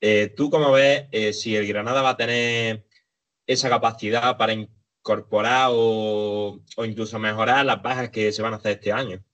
Eh, 0.00 0.28
¿Tú 0.36 0.50
cómo 0.50 0.72
ves 0.72 1.08
si 1.38 1.56
el 1.56 1.66
Granada 1.66 2.02
va 2.02 2.10
a 2.10 2.16
tener 2.16 2.86
esa 3.46 3.70
capacidad 3.70 4.36
para 4.36 4.52
incorporar 4.52 5.70
o, 5.72 6.60
incluso 6.84 7.18
mejorar 7.18 7.64
las 7.64 7.82
bajas 7.82 8.10
que 8.10 8.30
se 8.32 8.42
van 8.42 8.52
a 8.54 8.56
hacer 8.56 8.72
este 8.72 8.92
año? 8.92 9.24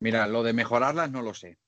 Mira, 0.00 0.26
lo 0.28 0.42
de 0.44 0.52
mejorarlas 0.52 1.10
no 1.10 1.22
lo 1.22 1.34
sé. 1.34 1.58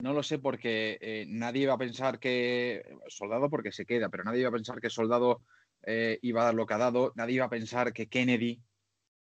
No 0.00 0.12
lo 0.12 0.22
sé 0.22 0.38
porque 0.38 0.98
eh, 1.00 1.24
nadie 1.28 1.66
va 1.66 1.74
a 1.74 1.78
pensar 1.78 2.18
que 2.18 2.82
Soldado 3.08 3.48
porque 3.48 3.72
se 3.72 3.86
queda, 3.86 4.08
pero 4.08 4.24
nadie 4.24 4.42
va 4.42 4.48
a 4.48 4.52
pensar 4.52 4.80
que 4.80 4.90
Soldado 4.90 5.42
eh, 5.82 6.18
iba 6.22 6.42
a 6.42 6.46
dar 6.46 6.54
lo 6.54 6.66
que 6.66 6.74
ha 6.74 6.78
dado, 6.78 7.12
nadie 7.14 7.36
iba 7.36 7.46
a 7.46 7.50
pensar 7.50 7.92
que 7.92 8.08
Kennedy 8.08 8.60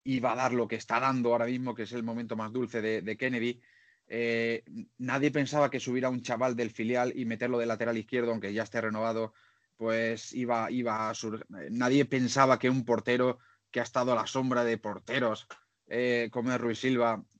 iba 0.05 0.33
a 0.33 0.37
dar 0.37 0.53
lo 0.53 0.69
que 0.69 0.77
está 0.77 1.01
dando 1.01 1.33
ahora 1.33 1.47
mismo, 1.47 1.75
que 1.75 1.83
es 1.83 1.93
el 1.93 2.03
momento 2.03 2.37
más 2.37 2.53
dulce 2.53 2.81
de, 2.81 3.17
Kennedy. 3.17 3.61
Eh, 4.07 4.63
nadie 4.99 5.31
pensaba 5.31 5.71
que 5.71 5.81
subiera 5.81 6.11
un 6.11 6.23
chaval 6.23 6.57
del 6.57 6.71
filial 6.71 7.13
y 7.17 7.25
meterlo 7.25 7.59
de 7.59 7.67
lateral 7.67 7.97
izquierdo, 7.97 8.31
aunque 8.31 8.53
ya 8.53 8.63
esté 8.63 8.81
renovado, 8.81 9.33
pues 9.77 10.33
iba, 10.35 10.71
iba 10.71 11.09
a 11.11 11.15
sur... 11.15 11.45
Nadie 11.71 12.05
pensaba 12.05 12.59
que 12.59 12.71
un 12.71 12.85
portero 12.85 13.39
que 13.71 13.81
ha 13.81 13.83
estado 13.83 14.13
a 14.13 14.17
la 14.17 14.27
sombra 14.27 14.63
de 14.63 14.79
porteros 14.79 15.49
eh, 15.87 16.29
como 16.31 16.57
Ruiz 16.57 16.79
Silva 16.79 17.23
eh, 17.23 17.34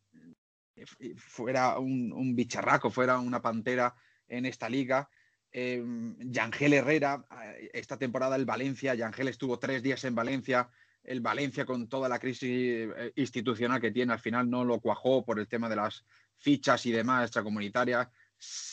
fuera 1.17 1.79
un, 1.79 2.35
bicharraco, 2.35 2.91
fuera 2.91 3.19
una 3.19 3.41
pantera 3.41 3.95
en 4.29 4.47
esta 4.47 4.69
liga. 4.69 5.09
Eh, 5.53 5.83
Yangel 6.19 6.73
Herrera, 6.73 7.25
eh, 7.45 7.71
esta 7.73 7.97
temporada 7.97 8.37
el 8.37 8.45
Valencia, 8.45 8.95
Yangel 8.95 9.29
estuvo 9.29 9.59
tres 9.59 9.83
días 9.83 10.05
en 10.05 10.15
Valencia, 10.15 10.69
el 11.05 11.21
Valencia 11.21 11.65
con 11.65 11.89
toda 11.89 12.09
la 12.09 12.19
crisis 12.19 12.89
institucional 13.15 13.81
que 13.81 13.93
tiene, 13.93 14.13
al 14.13 14.19
final 14.19 14.49
no 14.49 14.65
lo 14.65 14.81
cuajó 14.81 15.25
por 15.25 15.39
el 15.39 15.47
tema 15.47 15.69
de 15.69 15.77
las 15.77 16.05
fichas 16.39 16.87
y 16.87 16.93
demás 16.93 17.25
extracomunitarias 17.25 18.09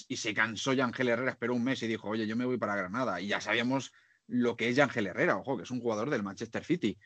y 0.08 0.18
se 0.18 0.34
cansó 0.34 0.74
Yangel 0.74 1.10
Herrera, 1.10 1.32
esperó 1.32 1.54
un 1.54 1.64
mes 1.64 1.82
y 1.84 1.88
dijo, 1.88 2.10
oye, 2.10 2.28
yo 2.28 2.36
me 2.36 2.46
voy 2.46 2.58
para 2.58 2.76
Granada. 2.76 3.22
Y 3.22 3.28
ya 3.28 3.42
sabíamos 3.42 3.94
lo 4.28 4.56
que 4.56 4.70
es 4.70 4.76
Yangel 4.76 5.08
Herrera, 5.08 5.38
ojo, 5.38 5.58
que 5.58 5.64
es 5.64 5.72
un 5.72 5.82
jugador 5.82 6.10
del 6.10 6.24
Manchester 6.24 6.64
City. 6.64 6.98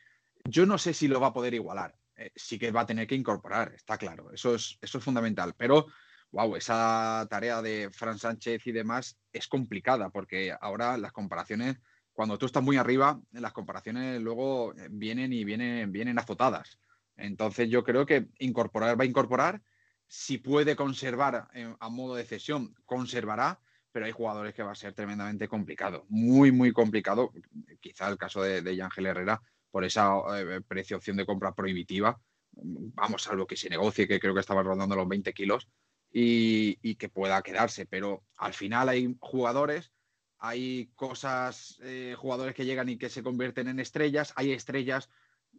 Yo 0.44 0.66
no 0.66 0.78
sé 0.78 0.94
si 0.94 1.08
lo 1.08 1.20
va 1.20 1.28
a 1.28 1.32
poder 1.32 1.54
igualar. 1.54 1.96
Eh, 2.16 2.30
sí 2.34 2.58
que 2.58 2.70
va 2.70 2.82
a 2.82 2.86
tener 2.86 3.06
que 3.06 3.14
incorporar, 3.14 3.72
está 3.74 3.98
claro. 3.98 4.32
Eso 4.32 4.54
es, 4.54 4.78
eso 4.80 4.98
es 4.98 5.04
fundamental. 5.04 5.54
Pero, 5.56 5.86
wow, 6.30 6.56
esa 6.56 7.26
tarea 7.28 7.62
de 7.62 7.90
Fran 7.92 8.18
Sánchez 8.18 8.66
y 8.66 8.72
demás 8.72 9.18
es 9.32 9.48
complicada 9.48 10.10
porque 10.10 10.54
ahora 10.60 10.96
las 10.96 11.12
comparaciones, 11.12 11.76
cuando 12.12 12.38
tú 12.38 12.46
estás 12.46 12.62
muy 12.62 12.76
arriba, 12.76 13.20
las 13.32 13.52
comparaciones 13.52 14.20
luego 14.20 14.74
vienen 14.90 15.32
y 15.32 15.44
vienen, 15.44 15.92
vienen 15.92 16.18
azotadas. 16.18 16.78
Entonces 17.16 17.68
yo 17.68 17.84
creo 17.84 18.06
que 18.06 18.28
incorporar 18.38 18.98
va 18.98 19.04
a 19.04 19.06
incorporar 19.06 19.62
si 20.08 20.38
puede 20.38 20.76
conservar 20.76 21.48
eh, 21.52 21.74
a 21.78 21.88
modo 21.88 22.14
de 22.14 22.24
cesión, 22.24 22.74
conservará, 22.84 23.60
pero 23.90 24.06
hay 24.06 24.12
jugadores 24.12 24.54
que 24.54 24.62
va 24.62 24.72
a 24.72 24.76
ser 24.76 24.92
tremendamente 24.92 25.48
complicado, 25.48 26.04
muy, 26.08 26.52
muy 26.52 26.72
complicado. 26.72 27.32
Quizá 27.80 28.08
el 28.08 28.18
caso 28.18 28.42
de, 28.42 28.62
de 28.62 28.82
Ángel 28.82 29.06
Herrera, 29.06 29.42
por 29.70 29.84
esa 29.84 30.12
eh, 30.38 30.60
precio 30.66 30.96
opción 30.96 31.16
de 31.16 31.26
compra 31.26 31.54
prohibitiva, 31.54 32.20
vamos, 32.52 33.28
a 33.28 33.34
lo 33.34 33.46
que 33.46 33.56
se 33.56 33.68
negocie, 33.68 34.08
que 34.08 34.20
creo 34.20 34.34
que 34.34 34.40
estaba 34.40 34.62
rondando 34.62 34.96
los 34.96 35.08
20 35.08 35.32
kilos, 35.32 35.68
y, 36.12 36.94
que 36.96 37.08
pueda 37.08 37.42
quedarse. 37.42 37.86
Pero 37.86 38.24
al 38.38 38.54
final 38.54 38.88
hay 38.88 39.14
jugadores, 39.20 39.92
hay 40.38 40.90
cosas, 40.94 41.78
eh, 41.82 42.14
jugadores 42.16 42.54
que 42.54 42.64
llegan 42.64 42.88
y 42.88 42.96
que 42.96 43.10
se 43.10 43.22
convierten 43.22 43.68
en 43.68 43.80
estrellas, 43.80 44.32
hay 44.36 44.52
estrellas 44.52 45.10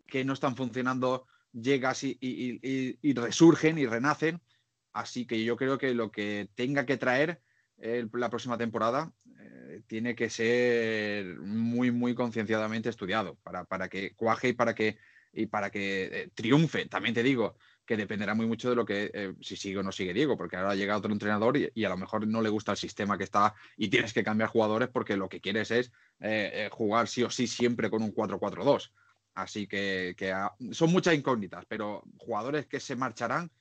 que 0.08 0.26
no 0.26 0.34
están 0.34 0.56
funcionando 0.56 1.28
llegas 1.52 2.04
y, 2.04 3.14
resurgen 3.14 3.78
y 3.78 3.86
renacen. 3.86 4.42
Así 4.94 5.28
que 5.28 5.44
yo 5.44 5.58
creo 5.58 5.78
que 5.78 5.94
lo 5.94 6.12
que 6.12 6.50
tenga 6.56 6.86
que 6.86 6.98
traer 6.98 7.42
la 7.78 8.30
próxima 8.30 8.58
temporada 8.58 9.14
eh, 9.26 9.27
tiene 9.88 10.16
que 10.16 10.30
ser 10.30 11.40
muy, 11.40 11.92
muy 11.92 12.16
concienciadamente 12.16 12.90
estudiado 12.90 13.36
para, 13.44 13.66
para, 13.66 13.90
que 13.90 14.16
cuaje 14.16 14.50
y 14.50 14.54
para 14.54 14.74
que, 14.74 14.98
y 15.34 15.48
para 15.48 15.70
que 15.70 16.06
eh, 16.06 16.30
triunfe. 16.34 16.86
También 16.88 17.14
te 17.14 17.24
digo 17.24 17.58
que 17.86 17.98
dependerá 17.98 18.34
muy 18.34 18.46
mucho 18.46 18.70
de 18.70 18.76
lo 18.76 18.86
que 18.86 19.12
eh, 19.14 19.34
si 19.42 19.56
sigue 19.56 19.78
o 19.78 19.84
no 19.84 19.92
sigue 19.92 20.14
Diego, 20.14 20.38
porque 20.38 20.58
ahora 20.58 20.76
llega 20.76 20.98
otro 20.98 21.12
entrenador 21.12 21.58
y, 21.58 21.86
a 21.86 21.90
lo 21.90 21.98
mejor 21.98 22.28
no 22.28 22.42
le 22.42 22.50
gusta 22.50 22.72
el 22.74 22.78
sistema 22.78 23.18
que 23.18 23.24
está 23.24 23.54
y 23.78 23.90
tienes 23.90 24.14
que 24.14 24.24
cambiar 24.24 24.50
jugadores 24.50 24.90
porque 24.90 25.16
lo 25.16 25.30
que 25.30 25.40
quieres 25.40 25.72
es 25.72 25.92
jugar 26.72 27.08
sí 27.08 27.24
o 27.24 27.30
sí 27.30 27.48
siempre 27.48 27.90
con 27.90 28.04
un 28.04 28.14
4-4-2. 28.14 28.92
Así 29.38 29.68
que, 29.68 30.16
son 30.72 30.92
muchas 30.92 31.14
incógnitas, 31.14 31.64
pero 31.68 32.04
jugadores 32.18 32.66
que 32.66 32.80
se 32.80 32.96
marcharán 32.96 33.52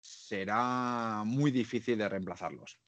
será 0.00 1.22
muy 1.26 1.50
difícil 1.50 1.98
de 1.98 2.08
reemplazarlos. 2.08 2.78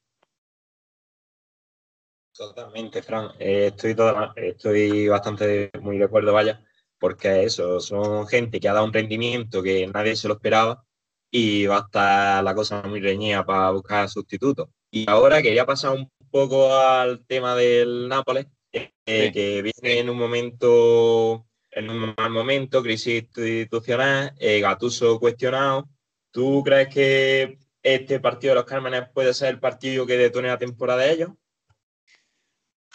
Totalmente, 2.33 3.03
Fran. 3.03 3.31
Eh, 3.39 3.67
estoy, 3.75 3.97
estoy 4.37 5.09
bastante 5.09 5.71
muy 5.81 5.99
de 5.99 6.05
acuerdo, 6.05 6.33
vaya, 6.33 6.63
porque 6.99 7.45
eso, 7.45 7.81
son 7.81 8.27
gente 8.27 8.61
que 8.61 8.69
ha 8.69 8.73
dado 8.73 8.87
un 8.87 8.93
rendimiento 8.93 9.63
que 9.63 9.87
nadie 9.87 10.17
se 10.17 10.29
lo 10.29 10.35
esperaba 10.35 10.85
y 11.31 11.67
va 11.67 11.79
a 11.79 11.81
estar 11.81 12.45
la 12.45 12.55
cosa 12.55 12.83
muy 12.83 13.01
reñida 13.01 13.45
para 13.45 13.71
buscar 13.71 14.09
sustitutos. 14.09 14.69
Y 14.91 15.09
ahora 15.09 15.43
quería 15.43 15.67
pasar 15.67 15.93
un 15.93 16.11
poco 16.31 16.75
al 16.75 17.25
tema 17.27 17.55
del 17.55 18.09
Nápoles, 18.09 18.47
eh, 18.73 18.91
que 19.33 19.63
viene 19.63 20.01
en 20.01 20.11
un 20.11 20.19
momento 20.19 21.47
en 21.73 21.91
un 21.91 22.15
mal 22.17 22.31
momento, 22.31 22.83
crisis 22.83 23.23
institucional, 23.23 24.33
eh, 24.39 24.61
Gatuso 24.61 25.19
cuestionado. 25.21 25.89
¿Tú 26.31 26.63
crees 26.65 26.89
que 26.89 27.59
este 27.83 28.21
partido 28.21 28.53
de 28.53 28.61
los 28.61 28.65
Cármenes 28.65 29.09
puede 29.13 29.33
ser 29.35 29.51
el 29.51 29.61
partido 29.61 30.07
que 30.07 30.17
detone 30.17 30.49
la 30.49 30.59
temporada 30.59 31.03
de 31.03 31.13
ellos? 31.13 31.31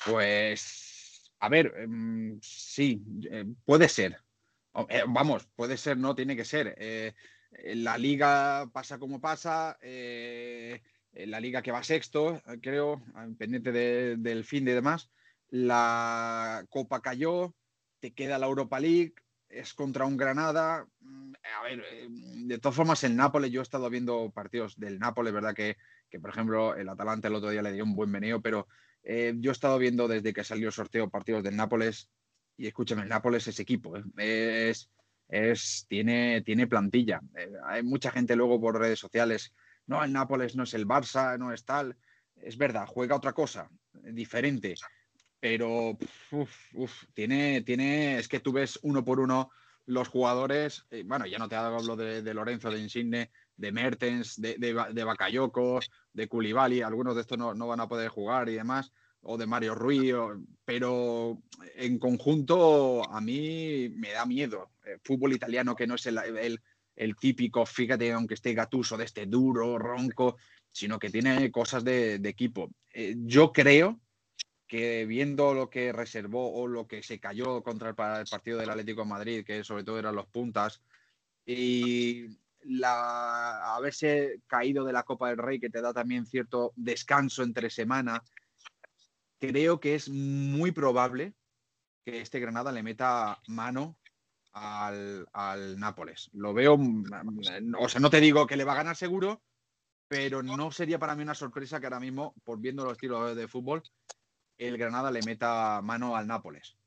Pues, 0.06 1.32
a 1.40 1.50
ver, 1.50 1.74
em, 1.78 2.40
sí, 2.42 3.02
eh, 3.30 3.46
puede 3.64 3.88
ser. 3.88 4.18
Eh, 4.90 5.04
vamos, 5.08 5.48
puede 5.56 5.78
ser, 5.78 5.98
no, 5.98 6.16
tiene 6.16 6.36
que 6.36 6.46
ser. 6.46 6.76
la 7.76 7.98
liga 7.98 8.70
pasa 8.74 9.00
como 9.00 9.22
pasa, 9.22 9.78
la 9.82 11.40
liga 11.40 11.62
que 11.62 11.72
va 11.72 11.84
sexto, 11.84 12.42
creo, 12.62 13.02
pendiente 13.38 13.72
del 13.72 14.44
fin 14.44 14.66
de 14.66 14.74
demás. 14.74 15.10
La 15.50 16.66
Copa 16.70 17.02
cayó, 17.02 17.56
te 18.02 18.14
queda 18.14 18.38
la 18.38 18.48
Europa 18.48 18.80
League, 18.80 19.16
es 19.50 19.74
contra 19.74 20.06
un 20.06 20.18
Granada. 20.18 20.88
Mm, 21.00 21.34
a 21.60 21.64
ver, 21.64 21.84
eh, 21.92 22.08
de 22.10 22.60
todas 22.60 22.76
formas, 22.76 23.04
el 23.04 23.16
Nápoles, 23.16 23.52
yo 23.52 23.62
he 23.62 23.64
estado 23.64 23.90
viendo 23.90 24.32
partidos 24.32 24.78
del 24.78 25.00
Nápoles, 25.00 25.34
¿verdad? 25.34 25.54
Que, 25.54 25.78
que 26.10 26.20
por 26.20 26.30
ejemplo 26.30 26.76
el 26.76 26.90
Atalanta 26.90 27.28
el 27.28 27.36
otro 27.36 27.50
día 27.50 27.62
le 27.62 27.72
dio 27.72 27.84
un 27.84 27.96
buen 27.96 28.10
meneo, 28.10 28.42
pero 28.42 28.68
eh, 29.06 29.36
yo 29.38 29.52
he 29.52 29.54
estado 29.54 29.78
viendo 29.78 30.08
desde 30.08 30.34
que 30.34 30.44
salió 30.44 30.68
el 30.68 30.74
sorteo 30.74 31.10
partidos 31.10 31.44
del 31.44 31.56
Nápoles 31.56 32.10
y 32.58 32.66
escúchame, 32.66 33.04
el 33.04 33.10
Nápoles 33.10 33.48
es 33.48 33.60
equipo, 33.60 33.96
¿eh? 33.96 34.70
es, 34.70 34.90
es, 35.28 35.86
tiene, 35.88 36.42
tiene 36.42 36.66
plantilla. 36.66 37.22
Eh, 37.38 37.52
hay 37.66 37.84
mucha 37.84 38.10
gente 38.10 38.36
luego 38.36 38.60
por 38.60 38.80
redes 38.80 38.98
sociales, 39.00 39.54
no, 39.86 40.04
el 40.04 40.12
Nápoles 40.12 40.56
no 40.56 40.64
es 40.64 40.74
el 40.74 40.88
Barça, 40.88 41.38
no 41.38 41.54
es 41.54 41.64
tal. 41.64 41.96
Es 42.36 42.58
verdad, 42.58 42.88
juega 42.88 43.16
otra 43.16 43.34
cosa, 43.34 43.70
diferente, 43.94 44.74
pero 45.40 45.98
tiene, 47.14 47.62
tiene, 47.62 48.18
es 48.18 48.28
que 48.28 48.40
tú 48.40 48.52
ves 48.52 48.80
uno 48.82 49.06
por 49.06 49.20
uno 49.20 49.52
los 49.86 50.08
jugadores, 50.08 50.86
bueno, 51.06 51.28
ya 51.28 51.38
no 51.38 51.48
te 51.48 51.56
hablo 51.56 51.96
de, 51.96 52.24
de 52.24 52.34
Lorenzo, 52.34 52.72
de 52.72 52.80
Insigne, 52.80 53.32
de 53.58 53.72
Mertens, 53.72 54.40
de, 54.40 54.58
de, 54.58 54.74
de 54.94 55.04
Bakayoko, 55.04 55.80
de 56.14 56.28
Koulibaly, 56.28 56.82
algunos 56.82 57.16
de 57.16 57.22
estos 57.22 57.38
no, 57.38 57.54
no, 57.54 57.68
van 57.68 57.80
a 57.80 57.88
poder 57.88 58.10
jugar 58.10 58.50
y 58.50 58.56
demás, 58.56 58.92
o 59.22 59.38
de 59.38 59.48
Mario 59.48 59.76
Ruiz, 59.76 60.14
pero 60.64 61.42
en 61.76 61.98
conjunto 61.98 63.10
a 63.10 63.22
mí 63.22 63.90
me 63.90 64.12
da 64.12 64.26
miedo. 64.26 64.72
El 64.84 65.00
fútbol 65.04 65.34
italiano 65.34 65.76
que 65.76 65.88
no 65.88 65.96
es 65.96 66.06
el, 66.06 66.18
el, 66.18 66.62
el, 66.96 67.16
típico, 67.16 67.66
fíjate, 67.66 68.12
aunque 68.12 68.36
esté 68.36 68.54
gatuso, 68.54 68.98
de 68.98 69.06
este 69.06 69.26
duro, 69.26 69.80
ronco, 69.80 70.38
sino 70.72 71.00
que 71.00 71.10
tiene 71.10 71.52
cosas 71.52 71.84
de, 71.84 72.20
de 72.20 72.30
equipo. 72.30 72.70
Eh, 72.94 73.16
yo 73.18 73.52
creo 73.52 74.00
que 74.68 75.06
viendo 75.06 75.54
lo 75.54 75.70
que 75.70 75.92
reservó 75.92 76.54
o 76.54 76.68
lo 76.68 76.88
que 76.88 77.02
se 77.04 77.20
cayó 77.20 77.64
contra 77.64 77.90
el, 77.90 77.96
el 78.20 78.28
partido 78.30 78.58
del 78.58 78.70
Atlético 78.70 79.02
de 79.02 79.10
Madrid, 79.10 79.46
que 79.46 79.64
sobre 79.64 79.84
todo 79.84 79.98
eran 79.98 80.16
los 80.16 80.28
puntas, 80.28 80.82
y 81.46 82.26
la, 82.68 83.76
haberse 83.76 84.42
caído 84.48 84.84
de 84.84 84.94
la 84.94 85.04
Copa 85.04 85.30
del 85.30 85.38
Rey, 85.38 85.60
que 85.60 85.70
te 85.70 85.82
da 85.82 85.94
también 85.94 86.26
cierto 86.26 86.74
descanso 86.76 87.44
entre 87.44 87.70
semana, 87.70 88.24
creo 89.40 89.80
que 89.80 89.96
es 89.96 90.10
muy 90.10 90.72
probable 90.72 91.34
que 92.04 92.22
este 92.22 92.40
Granada 92.40 92.72
le 92.72 92.84
meta 92.84 93.40
mano 93.48 93.98
al, 94.54 95.28
al, 95.34 95.80
Nápoles. 95.80 96.30
Lo 96.34 96.54
veo, 96.54 96.78
o 97.80 97.90
sea, 97.90 98.00
no 98.00 98.10
te 98.10 98.22
digo 98.22 98.48
que 98.48 98.58
le 98.58 98.64
va 98.64 98.74
a 98.74 98.78
ganar 98.78 98.96
seguro, 98.96 99.42
pero 100.08 100.44
no 100.44 100.72
sería 100.72 101.00
para 101.00 101.16
mí 101.16 101.24
una 101.24 101.36
sorpresa 101.36 101.80
que 101.80 101.88
ahora 101.88 102.00
mismo, 102.00 102.36
por 102.44 102.60
viendo 102.60 102.84
los 102.84 102.94
estilos 102.94 103.36
de 103.36 103.48
fútbol, 103.48 103.84
el 104.58 104.78
Granada 104.78 105.12
le 105.12 105.22
meta 105.24 105.82
mano 105.84 106.16
al 106.16 106.28
Nápoles. 106.28 106.78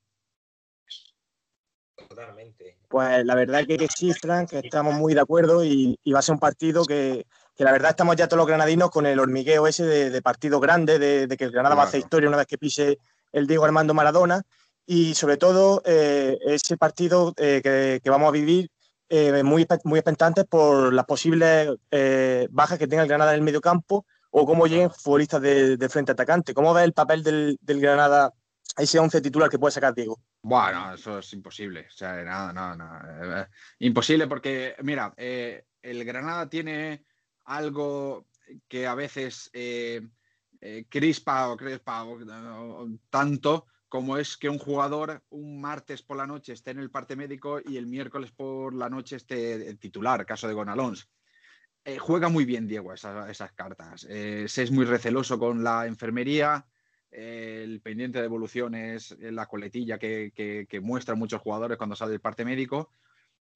Totalmente. 2.07 2.77
Pues 2.89 3.25
la 3.25 3.35
verdad 3.35 3.67
que, 3.67 3.77
que 3.77 3.89
sí, 3.89 4.13
Frank, 4.13 4.51
que 4.51 4.59
estamos 4.59 4.95
muy 4.95 5.15
de 5.15 5.21
acuerdo 5.21 5.65
y, 5.65 5.99
y 6.03 6.13
va 6.13 6.21
a 6.21 6.23
ser 6.23 6.35
un 6.35 6.39
partido 6.39 6.85
que, 6.85 7.27
que, 7.57 7.65
la 7.65 7.73
verdad 7.73 7.91
estamos 7.91 8.17
ya 8.17 8.29
todos 8.29 8.39
los 8.39 8.47
granadinos 8.47 8.91
con 8.91 9.07
el 9.07 9.19
hormigueo 9.19 9.67
ese 9.67 9.85
de, 9.85 10.11
de 10.11 10.23
partido 10.23 10.61
grande, 10.61 10.99
de, 10.99 11.27
de, 11.27 11.37
que 11.37 11.45
el 11.45 11.51
Granada 11.51 11.75
claro. 11.75 11.79
va 11.79 11.85
a 11.85 11.89
hacer 11.89 12.01
historia 12.01 12.29
una 12.29 12.39
vez 12.39 12.47
que 12.47 12.59
pise 12.59 12.99
el 13.33 13.47
Diego 13.47 13.65
Armando 13.65 13.95
Maradona 13.95 14.43
y 14.87 15.15
sobre 15.15 15.37
todo 15.37 15.83
eh, 15.85 16.39
ese 16.47 16.79
partido 16.79 17.35
eh, 17.37 17.61
que, 17.63 18.01
que, 18.03 18.11
vamos 18.11 18.29
a 18.29 18.33
vivir 18.33 18.71
eh, 19.11 19.43
muy, 19.43 19.67
muy 19.85 19.99
expectantes 19.99 20.47
por 20.47 20.95
las 20.95 21.05
posibles 21.05 21.69
bajas 22.51 22.79
que 22.79 22.87
tenga 22.87 23.03
el 23.03 23.09
Granada 23.09 23.33
en 23.33 23.39
el 23.39 23.45
medio 23.45 23.61
campo 23.61 24.07
o 24.31 24.47
cómo 24.47 24.67
lleguen 24.67 24.91
futbolistas 24.91 25.43
de, 25.43 25.77
de 25.77 25.89
frente 25.89 26.13
atacante. 26.13 26.55
¿Cómo 26.55 26.73
ves 26.73 26.85
el 26.85 26.95
papel 26.95 27.23
del, 27.23 27.59
del 27.61 27.81
Granada 27.81 28.33
ese 28.79 28.99
11 28.99 29.21
titular 29.21 29.51
que 29.51 29.59
puede 29.59 29.73
sacar 29.73 29.95
Diego? 29.95 30.19
Bueno, 30.43 30.95
eso 30.95 31.19
es 31.19 31.33
imposible. 31.33 31.87
O 31.89 31.91
sea, 31.91 32.23
nada, 32.23 32.53
nada, 32.53 32.77
nada. 32.77 33.43
Eh, 33.43 33.47
imposible 33.81 34.27
porque, 34.27 34.77
mira, 34.83 35.13
eh, 35.17 35.65
el 35.83 36.05
Granada 36.05 36.49
tiene 36.49 37.05
algo 37.45 38.27
que 38.69 38.87
a 38.87 38.95
veces 38.95 39.51
eh, 39.53 40.01
eh 40.61 40.87
crispa 40.89 41.49
o 41.49 41.57
crespa 41.57 42.05
o, 42.05 42.89
tanto 43.11 43.67
como 43.89 44.17
es 44.19 44.37
que 44.37 44.49
un 44.49 44.59
jugador 44.59 45.23
un 45.31 45.61
martes 45.61 46.03
por 46.03 46.17
la 46.17 46.27
noche 46.27 46.53
esté 46.53 46.73
en 46.73 46.79
el 46.79 46.91
parte 46.91 47.17
médico 47.17 47.61
y 47.65 47.77
el 47.77 47.87
miércoles 47.87 48.31
por 48.33 48.75
la 48.75 48.91
noche 48.91 49.17
esté 49.17 49.75
titular, 49.77 50.27
caso 50.27 50.47
de 50.47 50.55
Gonalons. 50.55 51.09
Eh, 51.85 51.99
juega 51.99 52.29
muy 52.29 52.45
bien 52.45 52.67
Diego 52.69 52.93
esas, 52.93 53.31
esas 53.31 53.53
cartas. 53.53 54.05
es 54.05 54.71
muy 54.71 54.85
receloso 54.85 55.39
con 55.39 55.65
la 55.65 55.87
enfermería 55.87 56.67
el 57.11 57.81
pendiente 57.81 58.19
de 58.19 58.27
evoluciones, 58.27 59.17
la 59.21 59.47
coletilla 59.47 59.99
que, 59.99 60.33
que, 60.35 60.81
muestran 60.81 61.19
muchos 61.19 61.41
jugadores 61.41 61.79
cuando 61.79 61.97
sale 61.97 62.15
el 62.15 62.21
parte 62.21 62.45
médico. 62.45 62.91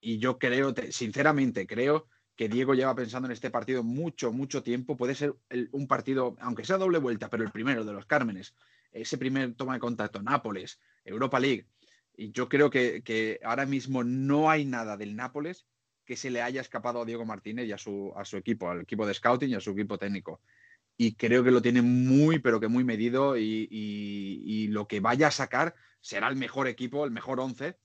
Y 0.00 0.18
yo 0.18 0.38
creo, 0.38 0.74
sinceramente, 0.90 1.66
creo 1.66 2.08
que 2.34 2.48
Diego 2.48 2.74
lleva 2.74 2.94
pensando 2.94 3.26
en 3.26 3.32
este 3.32 3.50
partido 3.50 3.82
mucho, 3.82 4.32
mucho 4.32 4.62
tiempo. 4.62 4.96
Puede 4.96 5.14
ser 5.14 5.34
un 5.72 5.86
partido, 5.86 6.36
aunque 6.40 6.64
sea 6.64 6.78
doble 6.78 6.98
vuelta, 6.98 7.28
pero 7.28 7.44
el 7.44 7.52
primero 7.52 7.84
de 7.84 7.92
los 7.92 8.06
Cármenes, 8.06 8.54
ese 8.90 9.18
primer 9.18 9.54
toma 9.54 9.74
de 9.74 9.80
contacto, 9.80 10.22
Nápoles, 10.22 10.80
Europa 11.04 11.38
League. 11.38 11.66
Y 12.16 12.32
yo 12.32 12.48
creo 12.48 12.70
que, 12.70 13.02
que 13.02 13.40
ahora 13.44 13.66
mismo 13.66 14.02
no 14.02 14.50
hay 14.50 14.64
nada 14.64 14.96
del 14.96 15.14
Nápoles 15.14 15.66
que 16.04 16.16
se 16.16 16.30
le 16.30 16.42
haya 16.42 16.60
escapado 16.60 17.02
a 17.02 17.04
Diego 17.04 17.24
Martínez 17.24 17.66
y 17.66 17.72
a 17.72 17.78
su, 17.78 18.12
a 18.16 18.24
su 18.24 18.36
equipo, 18.36 18.70
al 18.70 18.82
equipo 18.82 19.06
de 19.06 19.14
scouting 19.14 19.50
y 19.50 19.54
a 19.54 19.60
su 19.60 19.70
equipo 19.70 19.98
técnico 19.98 20.40
y 21.02 21.16
creo 21.16 21.42
que 21.42 21.50
lo 21.50 21.60
tiene 21.60 21.82
muy, 21.82 22.38
pero 22.38 22.60
que 22.60 22.68
muy 22.68 22.84
medido 22.84 23.36
y, 23.36 24.68
lo 24.68 24.86
que 24.86 25.00
vaya 25.00 25.26
a 25.26 25.32
sacar 25.32 25.74
será 26.00 26.28
el 26.28 26.36
mejor 26.36 26.68
equipo, 26.68 27.04
el 27.04 27.10
mejor 27.10 27.40
once. 27.40 27.76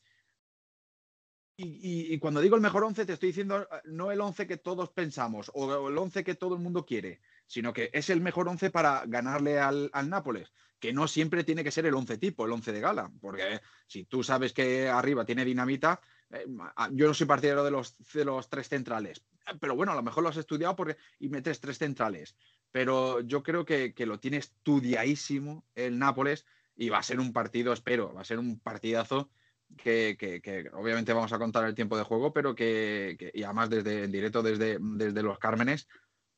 Y, 1.57 2.13
y, 2.13 2.19
cuando 2.19 2.41
digo 2.41 2.55
el 2.55 2.61
mejor 2.61 2.83
once, 2.83 3.07
te 3.07 3.13
estoy 3.13 3.29
diciendo 3.29 3.63
eh, 3.63 3.65
no 3.85 4.11
el 4.11 4.21
once 4.21 4.45
que 4.45 4.57
todos 4.57 4.91
pensamos 4.91 5.49
o 5.55 5.89
el 5.89 5.97
once 5.97 6.23
que 6.23 6.35
todo 6.35 6.53
el 6.53 6.61
mundo 6.61 6.85
quiere, 6.85 7.19
sino 7.47 7.73
que 7.73 7.89
es 7.91 8.11
el 8.11 8.21
mejor 8.21 8.47
once 8.47 8.69
para 8.69 9.03
ganarle 9.07 9.59
al, 9.59 9.89
al 9.91 10.07
Nápoles, 10.07 10.53
que 10.79 10.93
no 10.93 11.07
siempre 11.07 11.43
tiene 11.43 11.63
que 11.63 11.71
ser 11.71 11.87
el 11.87 11.95
once 11.95 12.19
tipo, 12.19 12.45
el 12.45 12.51
once 12.51 12.71
de 12.71 12.79
gala, 12.79 13.11
porque 13.19 13.59
si 13.87 14.03
tú 14.03 14.21
sabes 14.21 14.53
que 14.53 14.87
arriba 14.87 15.25
tiene 15.25 15.43
dinamita, 15.43 15.99
eh, 16.29 16.45
yo 16.91 17.07
no 17.07 17.15
soy 17.15 17.25
partidario 17.25 17.63
de 17.63 17.71
los, 17.71 17.97
de 18.13 18.25
los 18.25 18.47
tres 18.47 18.69
centrales, 18.69 19.23
pero 19.59 19.75
bueno, 19.75 19.93
a 19.93 19.95
lo 19.95 20.03
mejor 20.03 20.21
lo 20.21 20.29
has 20.29 20.37
estudiado 20.37 20.75
porque, 20.75 20.97
y 21.17 21.29
metes 21.29 21.59
tres 21.59 21.79
centrales 21.79 22.35
pero 22.77 23.21
yo 23.21 23.41
creo 23.41 23.65
que, 23.65 23.95
que, 23.95 24.05
lo 24.05 24.19
tiene 24.19 24.37
estudiadísimo 24.37 25.65
el 25.73 25.97
Nápoles 25.97 26.45
y 26.75 26.89
va 26.89 26.99
a 26.99 27.03
ser 27.03 27.19
un 27.19 27.33
partido, 27.33 27.73
espero, 27.73 28.13
va 28.13 28.21
a 28.21 28.23
ser 28.23 28.37
un 28.37 28.59
partidazo 28.59 29.31
que, 29.75 30.15
que, 30.19 30.41
que 30.43 30.69
obviamente 30.73 31.11
vamos 31.11 31.33
a 31.33 31.39
contar 31.39 31.65
el 31.65 31.73
tiempo 31.73 31.97
de 31.97 32.03
juego, 32.03 32.33
pero 32.33 32.53
que, 32.53 33.31
y 33.33 33.41
además 33.41 33.71
desde 33.71 34.03
en 34.03 34.11
directo 34.11 34.43
desde, 34.43 34.77
desde 34.79 35.23
los 35.23 35.39
Cármenes, 35.39 35.87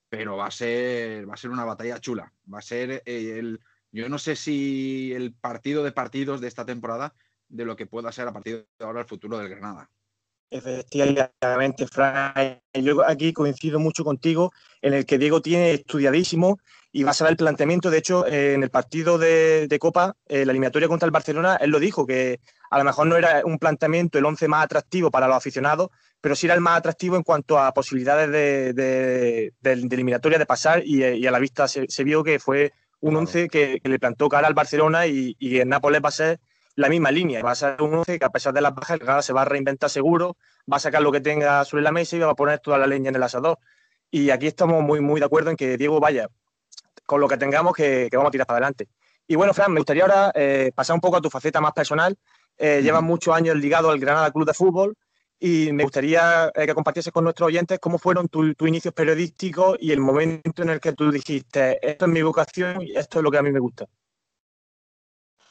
pero 0.08 0.38
va 0.38 0.45
a 0.45 0.52
ser 0.52 1.30
va 1.30 1.34
a 1.34 1.38
ser 1.38 1.52
una 1.52 1.65
batalla 1.65 1.99
chula, 1.99 2.32
va 2.52 2.60
a 2.60 2.62
ser 2.62 3.04
el 3.06 3.60
yo 3.91 4.08
no 4.08 4.17
sé 4.17 4.38
si 4.38 5.12
el 5.12 5.34
partido 5.34 5.84
de 5.84 5.91
partidos 5.91 6.39
de 6.39 6.47
esta 6.47 6.65
temporada 6.65 7.15
de 7.49 7.65
lo 7.65 7.75
que 7.75 7.86
pueda 7.86 8.13
ser 8.13 8.30
a 8.30 8.32
partir 8.32 8.65
de 8.80 8.86
ahora 8.86 9.02
el 9.02 9.08
futuro 9.08 9.38
del 9.39 9.49
Granada. 9.49 9.89
Efectivamente, 10.51 11.85
Fran. 11.85 12.59
Yo 12.73 13.07
aquí 13.07 13.33
coincido 13.33 13.79
mucho 13.79 14.03
contigo 14.03 14.51
en 14.81 14.93
el 14.93 15.05
que 15.05 15.19
Diego 15.19 15.41
tiene 15.41 15.73
estudiadísimo 15.73 16.59
y 16.91 17.03
va 17.03 17.12
a 17.12 17.13
ser 17.13 17.27
el 17.27 17.38
planteamiento. 17.38 17.91
De 17.91 17.99
hecho, 17.99 18.25
eh, 18.25 18.55
en 18.55 18.63
el 18.63 18.71
partido 18.71 19.19
de, 19.19 19.67
de 19.67 19.79
Copa, 19.79 20.15
eh, 20.27 20.45
la 20.45 20.51
eliminatoria 20.51 20.88
contra 20.88 21.05
el 21.05 21.12
Barcelona, 21.12 21.55
él 21.57 21.69
lo 21.69 21.79
dijo, 21.79 22.07
que 22.07 22.39
a 22.71 22.79
lo 22.79 22.83
mejor 22.83 23.05
no 23.05 23.15
era 23.15 23.43
un 23.45 23.59
planteamiento 23.59 24.17
el 24.17 24.25
11 24.25 24.47
más 24.47 24.65
atractivo 24.65 25.12
para 25.12 25.27
los 25.27 25.38
aficionados, 25.38 25.89
pero 26.19 26.35
sí 26.35 26.47
era 26.47 26.55
el 26.55 26.62
más 26.62 26.77
atractivo 26.77 27.15
en 27.15 27.23
cuanto 27.23 27.59
a 27.59 27.73
posibilidades 27.73 28.31
de, 28.31 28.73
de, 28.73 29.53
de 29.62 29.71
eliminatoria 29.71 30.39
de 30.39 30.45
pasar 30.47 30.81
y, 30.83 31.03
y, 31.03 31.27
a 31.27 31.31
la 31.31 31.39
vista 31.39 31.67
se, 31.67 31.88
se 31.88 32.03
vio 32.03 32.23
que 32.23 32.39
fue 32.39 32.73
un 33.01 33.15
11 33.15 33.47
que, 33.47 33.79
que, 33.81 33.89
le 33.89 33.99
plantó 33.99 34.27
cara 34.27 34.47
al 34.47 34.53
Barcelona 34.53 35.07
y, 35.07 35.35
y 35.39 35.59
en 35.59 35.69
Nápoles 35.69 36.01
va 36.03 36.09
a 36.09 36.12
ser 36.12 36.39
la 36.79 36.87
misma 36.87 37.11
línea. 37.11 37.43
Va 37.43 37.51
a 37.51 37.55
ser 37.55 37.81
un 37.81 37.93
11 37.93 38.19
que 38.19 38.25
a 38.25 38.29
pesar 38.29 38.53
de 38.53 38.61
las 38.61 38.73
bajas, 38.73 38.91
el 38.91 38.99
Granada 38.99 39.21
se 39.21 39.33
va 39.33 39.41
a 39.41 39.45
reinventar 39.45 39.89
seguro, 39.89 40.37
va 40.71 40.77
a 40.77 40.79
sacar 40.79 41.01
lo 41.01 41.11
que 41.11 41.19
tenga 41.19 41.65
sobre 41.65 41.83
la 41.83 41.91
mesa 41.91 42.15
y 42.15 42.19
va 42.19 42.31
a 42.31 42.35
poner 42.35 42.59
toda 42.59 42.77
la 42.77 42.87
leña 42.87 43.09
en 43.09 43.15
el 43.15 43.23
asador. 43.23 43.59
Y 44.09 44.29
aquí 44.29 44.47
estamos 44.47 44.81
muy, 44.81 45.01
muy 45.01 45.19
de 45.19 45.25
acuerdo 45.25 45.49
en 45.49 45.57
que 45.57 45.77
Diego 45.77 45.99
vaya 45.99 46.29
con 47.05 47.19
lo 47.19 47.27
que 47.27 47.35
tengamos 47.37 47.73
que, 47.73 48.07
que 48.09 48.15
vamos 48.15 48.29
a 48.29 48.31
tirar 48.31 48.47
para 48.47 48.57
adelante. 48.59 48.87
Y 49.27 49.35
bueno, 49.35 49.53
Fran, 49.53 49.73
me 49.73 49.81
gustaría 49.81 50.03
ahora 50.03 50.31
eh, 50.33 50.71
pasar 50.73 50.93
un 50.93 51.01
poco 51.01 51.17
a 51.17 51.21
tu 51.21 51.29
faceta 51.29 51.59
más 51.59 51.73
personal. 51.73 52.17
Eh, 52.57 52.79
llevas 52.81 53.03
muchos 53.03 53.35
años 53.35 53.57
ligado 53.57 53.91
al 53.91 53.99
Granada 53.99 54.31
Club 54.31 54.47
de 54.47 54.53
Fútbol 54.53 54.95
y 55.37 55.73
me 55.73 55.83
gustaría 55.83 56.49
eh, 56.55 56.65
que 56.65 56.73
compartieses 56.73 57.11
con 57.11 57.25
nuestros 57.25 57.47
oyentes 57.47 57.79
cómo 57.79 57.97
fueron 57.97 58.29
tus 58.29 58.55
tu 58.55 58.67
inicios 58.67 58.93
periodísticos 58.93 59.75
y 59.81 59.91
el 59.91 59.99
momento 59.99 60.63
en 60.63 60.69
el 60.69 60.79
que 60.79 60.93
tú 60.93 61.11
dijiste, 61.11 61.77
esto 61.81 62.05
es 62.05 62.11
mi 62.11 62.21
vocación 62.21 62.81
y 62.81 62.95
esto 62.95 63.19
es 63.19 63.23
lo 63.23 63.31
que 63.31 63.37
a 63.37 63.43
mí 63.43 63.51
me 63.51 63.59
gusta. 63.59 63.85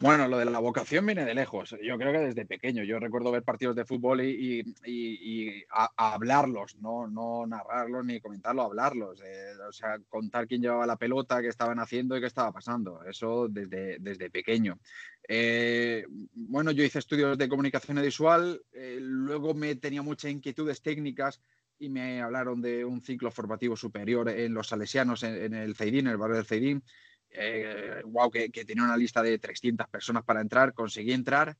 Bueno, 0.00 0.28
lo 0.28 0.38
de 0.38 0.44
la 0.44 0.61
vocación 0.61 1.04
viene 1.06 1.24
de 1.24 1.34
lejos. 1.34 1.74
Yo 1.82 1.98
creo 1.98 2.12
que 2.12 2.18
desde 2.18 2.46
pequeño. 2.46 2.84
Yo 2.84 3.00
recuerdo 3.00 3.32
ver 3.32 3.42
partidos 3.42 3.74
de 3.74 3.84
fútbol 3.84 4.20
y, 4.20 4.61
y, 4.61 4.68
y, 4.84 5.64
hablarlos, 5.96 6.76
no, 6.76 7.08
no 7.08 7.44
narrarlos 7.48 8.04
ni 8.04 8.20
comentarlos, 8.20 8.66
hablarlos. 8.66 9.20
Eh, 9.24 9.54
o 9.68 9.72
sea, 9.72 9.98
contar 10.08 10.46
quién 10.46 10.62
llevaba 10.62 10.87
la 10.87 10.96
pelota, 10.96 11.42
qué 11.42 11.48
estaban 11.48 11.80
haciendo 11.80 12.16
y 12.16 12.20
qué 12.20 12.26
estaba 12.26 12.52
pasando. 12.52 13.02
Eso 13.04 13.48
desde, 13.48 13.98
desde 13.98 14.30
pequeño. 14.30 14.78
Eh, 15.26 16.06
bueno, 16.32 16.70
yo 16.70 16.84
hice 16.84 17.00
estudios 17.00 17.37
de 17.37 17.48
comunicación 17.48 18.00
visual, 18.00 18.62
eh, 18.72 18.98
luego 19.00 19.52
me 19.52 19.74
tenía 19.74 20.02
muchas 20.02 20.30
inquietudes 20.30 20.80
técnicas 20.80 21.42
y 21.78 21.88
me 21.88 22.22
hablaron 22.22 22.61
de 22.62 22.84
un 22.84 23.02
ciclo 23.02 23.30
formativo 23.30 23.76
superior 23.76 24.28
en 24.30 24.54
los 24.54 24.68
salesianos, 24.68 25.22
en, 25.22 25.54
el 25.54 25.76
Ceidín, 25.76 26.06
en 26.06 26.12
el 26.12 26.16
barrio 26.18 26.37
del 26.37 26.46
Ceidín. 26.46 26.82
Wow, 28.06 28.30
que, 28.30 28.48
tenía 28.50 28.84
una 28.84 28.96
lista 28.96 29.22
de 29.22 29.38
300 29.38 29.88
personas 29.88 30.24
para 30.24 30.40
entrar, 30.40 30.72
conseguí 30.72 31.12
entrar 31.12 31.56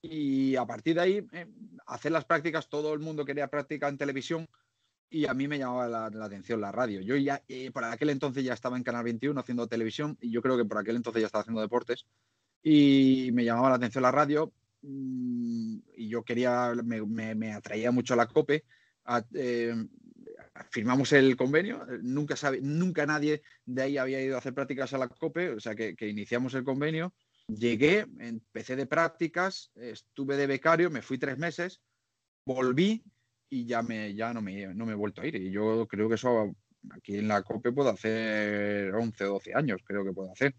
y 0.00 0.56
a 0.56 0.66
partir 0.66 0.96
de 0.96 1.00
ahí 1.00 1.26
hacer 1.86 2.12
las 2.12 2.24
prácticas, 2.24 2.68
todo 2.68 2.92
el 2.92 3.00
mundo 3.00 3.24
quería 3.24 3.48
práctica 3.48 3.88
en 3.88 3.98
televisión 3.98 4.48
y 5.12 5.26
a 5.26 5.34
mí 5.34 5.46
me 5.46 5.58
llamaba 5.58 6.10
la, 6.10 6.24
atención 6.24 6.60
la 6.60 6.72
radio. 6.72 7.02
Yo 7.02 7.16
ya, 7.16 7.42
eh, 7.46 7.70
por 7.70 7.84
aquel 7.84 8.10
entonces 8.10 8.42
ya 8.42 8.54
estaba 8.54 8.76
en 8.76 8.82
Canal 8.82 9.04
21 9.04 9.38
haciendo 9.38 9.68
televisión 9.68 10.16
y 10.20 10.30
yo 10.30 10.40
creo 10.40 10.56
que 10.56 10.64
por 10.64 10.78
aquel 10.78 10.96
entonces 10.96 11.20
ya 11.20 11.26
estaba 11.26 11.42
haciendo 11.42 11.60
deportes 11.60 12.06
y 12.62 13.30
me 13.32 13.44
llamaba 13.44 13.68
la 13.68 13.76
atención 13.76 14.02
la 14.02 14.10
radio 14.10 14.52
mm, 14.80 15.78
y 15.96 16.08
yo 16.08 16.24
quería, 16.24 16.72
me, 16.82 17.52
atraía 17.52 17.90
mucho 17.90 18.16
la 18.16 18.26
COPE. 18.26 18.64
Eh, 19.34 19.86
firmamos 20.70 21.12
el 21.12 21.36
convenio, 21.36 21.86
nunca, 22.02 22.36
sabe, 22.36 22.60
nunca 22.60 23.06
nadie 23.06 23.42
de 23.64 23.82
ahí 23.82 23.98
había 23.98 24.22
ido 24.22 24.36
a 24.36 24.38
hacer 24.38 24.54
prácticas 24.54 24.92
a 24.92 24.98
la 24.98 25.08
COPE, 25.08 25.50
o 25.50 25.60
sea 25.60 25.74
que, 25.74 25.94
iniciamos 26.00 26.54
el 26.54 26.64
convenio. 26.64 27.14
Llegué, 27.48 28.06
empecé 28.18 28.76
de 28.76 28.86
prácticas, 28.86 29.72
estuve 29.74 30.36
de 30.36 30.46
becario, 30.46 30.90
me 30.90 31.02
fui 31.02 31.18
tres 31.18 31.38
meses, 31.38 31.80
volví 32.46 33.02
y 33.50 33.66
ya, 33.66 33.82
me, 33.82 34.14
ya 34.14 34.32
no, 34.32 34.40
me, 34.40 34.74
no 34.74 34.86
me 34.86 34.92
he 34.92 34.96
vuelto 34.96 35.22
a 35.22 35.26
ir. 35.26 35.36
Y 35.36 35.50
yo 35.50 35.86
creo 35.88 36.08
que 36.08 36.14
eso 36.14 36.54
aquí 36.90 37.16
en 37.16 37.28
la 37.28 37.42
COPE 37.42 37.72
puedo 37.72 37.90
hacer 37.90 38.94
11 38.94 39.24
o 39.24 39.32
12 39.34 39.54
años, 39.54 39.80
creo 39.84 40.04
que 40.04 40.12
puedo 40.12 40.32
hacer. 40.32 40.54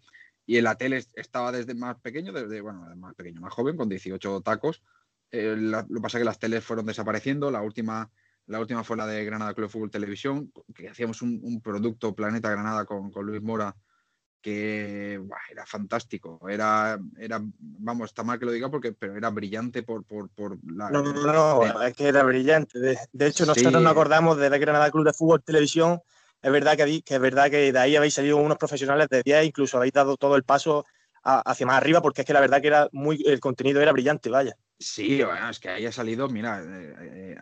Y 0.46 0.58
en 0.58 0.64
la 0.64 0.76
tele 0.76 1.02
estaba 1.14 1.52
desde 1.52 1.74
más 1.74 2.00
pequeño, 2.00 2.32
desde, 2.32 2.60
bueno, 2.60 2.84
más 2.96 3.14
pequeño, 3.14 3.40
más 3.40 3.52
joven, 3.52 3.76
con 3.76 3.88
18 3.88 4.42
tacos. 4.42 4.82
Eh, 5.30 5.56
lo 5.56 5.86
que 5.86 6.00
pasa 6.00 6.18
es 6.18 6.20
que 6.20 6.26
las 6.26 6.38
teles 6.38 6.62
fueron 6.62 6.86
desapareciendo. 6.86 7.50
La 7.50 7.62
última, 7.62 8.10
la 8.46 8.60
última 8.60 8.84
fue 8.84 8.96
la 8.96 9.06
de 9.06 9.24
Granada 9.24 9.54
Club 9.54 9.66
de 9.66 9.72
Fútbol 9.72 9.90
Televisión, 9.90 10.52
que 10.74 10.88
hacíamos 10.88 11.22
un, 11.22 11.40
un 11.42 11.60
producto 11.60 12.14
Planeta 12.14 12.50
Granada 12.50 12.84
con, 12.84 13.10
con 13.10 13.26
Luis 13.26 13.42
Mora 13.42 13.74
que 14.44 15.18
era 15.50 15.64
fantástico, 15.64 16.38
era, 16.50 16.98
era, 17.16 17.40
vamos, 17.58 18.10
está 18.10 18.22
mal 18.22 18.38
que 18.38 18.44
lo 18.44 18.52
diga 18.52 18.70
porque, 18.70 18.92
pero 18.92 19.16
era 19.16 19.30
brillante 19.30 19.82
por, 19.82 20.04
por, 20.04 20.28
por 20.28 20.58
la... 20.70 20.90
No, 20.90 21.00
no, 21.00 21.14
no, 21.14 21.82
es 21.82 21.94
que 21.96 22.08
era 22.08 22.22
brillante. 22.24 22.78
De, 22.78 23.26
hecho, 23.26 23.46
nosotros 23.46 23.82
nos 23.82 23.90
acordamos 23.90 24.36
de 24.36 24.50
Granada 24.58 24.90
Club 24.90 25.06
de 25.06 25.14
Fútbol 25.14 25.42
Televisión, 25.42 26.02
es 26.42 26.52
verdad 26.52 26.76
que, 26.76 27.00
que, 27.00 27.14
es 27.14 27.20
verdad 27.22 27.50
que 27.50 27.72
de 27.72 27.78
ahí 27.78 27.96
habéis 27.96 28.12
salido 28.12 28.36
unos 28.36 28.58
profesionales 28.58 29.08
de 29.08 29.22
10, 29.22 29.46
incluso 29.46 29.78
habéis 29.78 29.94
dado 29.94 30.18
todo 30.18 30.36
el 30.36 30.44
paso 30.44 30.84
hacia 31.24 31.66
más 31.66 31.76
arriba, 31.76 32.02
porque 32.02 32.20
es 32.20 32.26
que 32.26 32.32
la 32.32 32.40
verdad 32.40 32.60
que 32.60 32.68
era 32.68 32.88
muy, 32.92 33.22
el 33.26 33.40
contenido 33.40 33.80
era 33.80 33.92
brillante, 33.92 34.28
vaya. 34.28 34.56
Sí, 34.78 35.22
bueno, 35.22 35.48
es 35.48 35.58
que 35.58 35.70
ahí 35.70 35.86
ha 35.86 35.92
salido, 35.92 36.28
mira, 36.28 36.62
eh, 36.62 36.94
eh, 37.00 37.36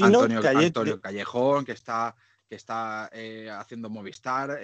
Antonio, 0.00 0.40
Antonio, 0.42 1.00
Callejón, 1.00 1.64
que 1.64 1.72
está, 1.72 2.16
que 2.48 2.56
está 2.56 3.08
eh, 3.12 3.48
haciendo 3.50 3.90
Movistar, 3.90 4.58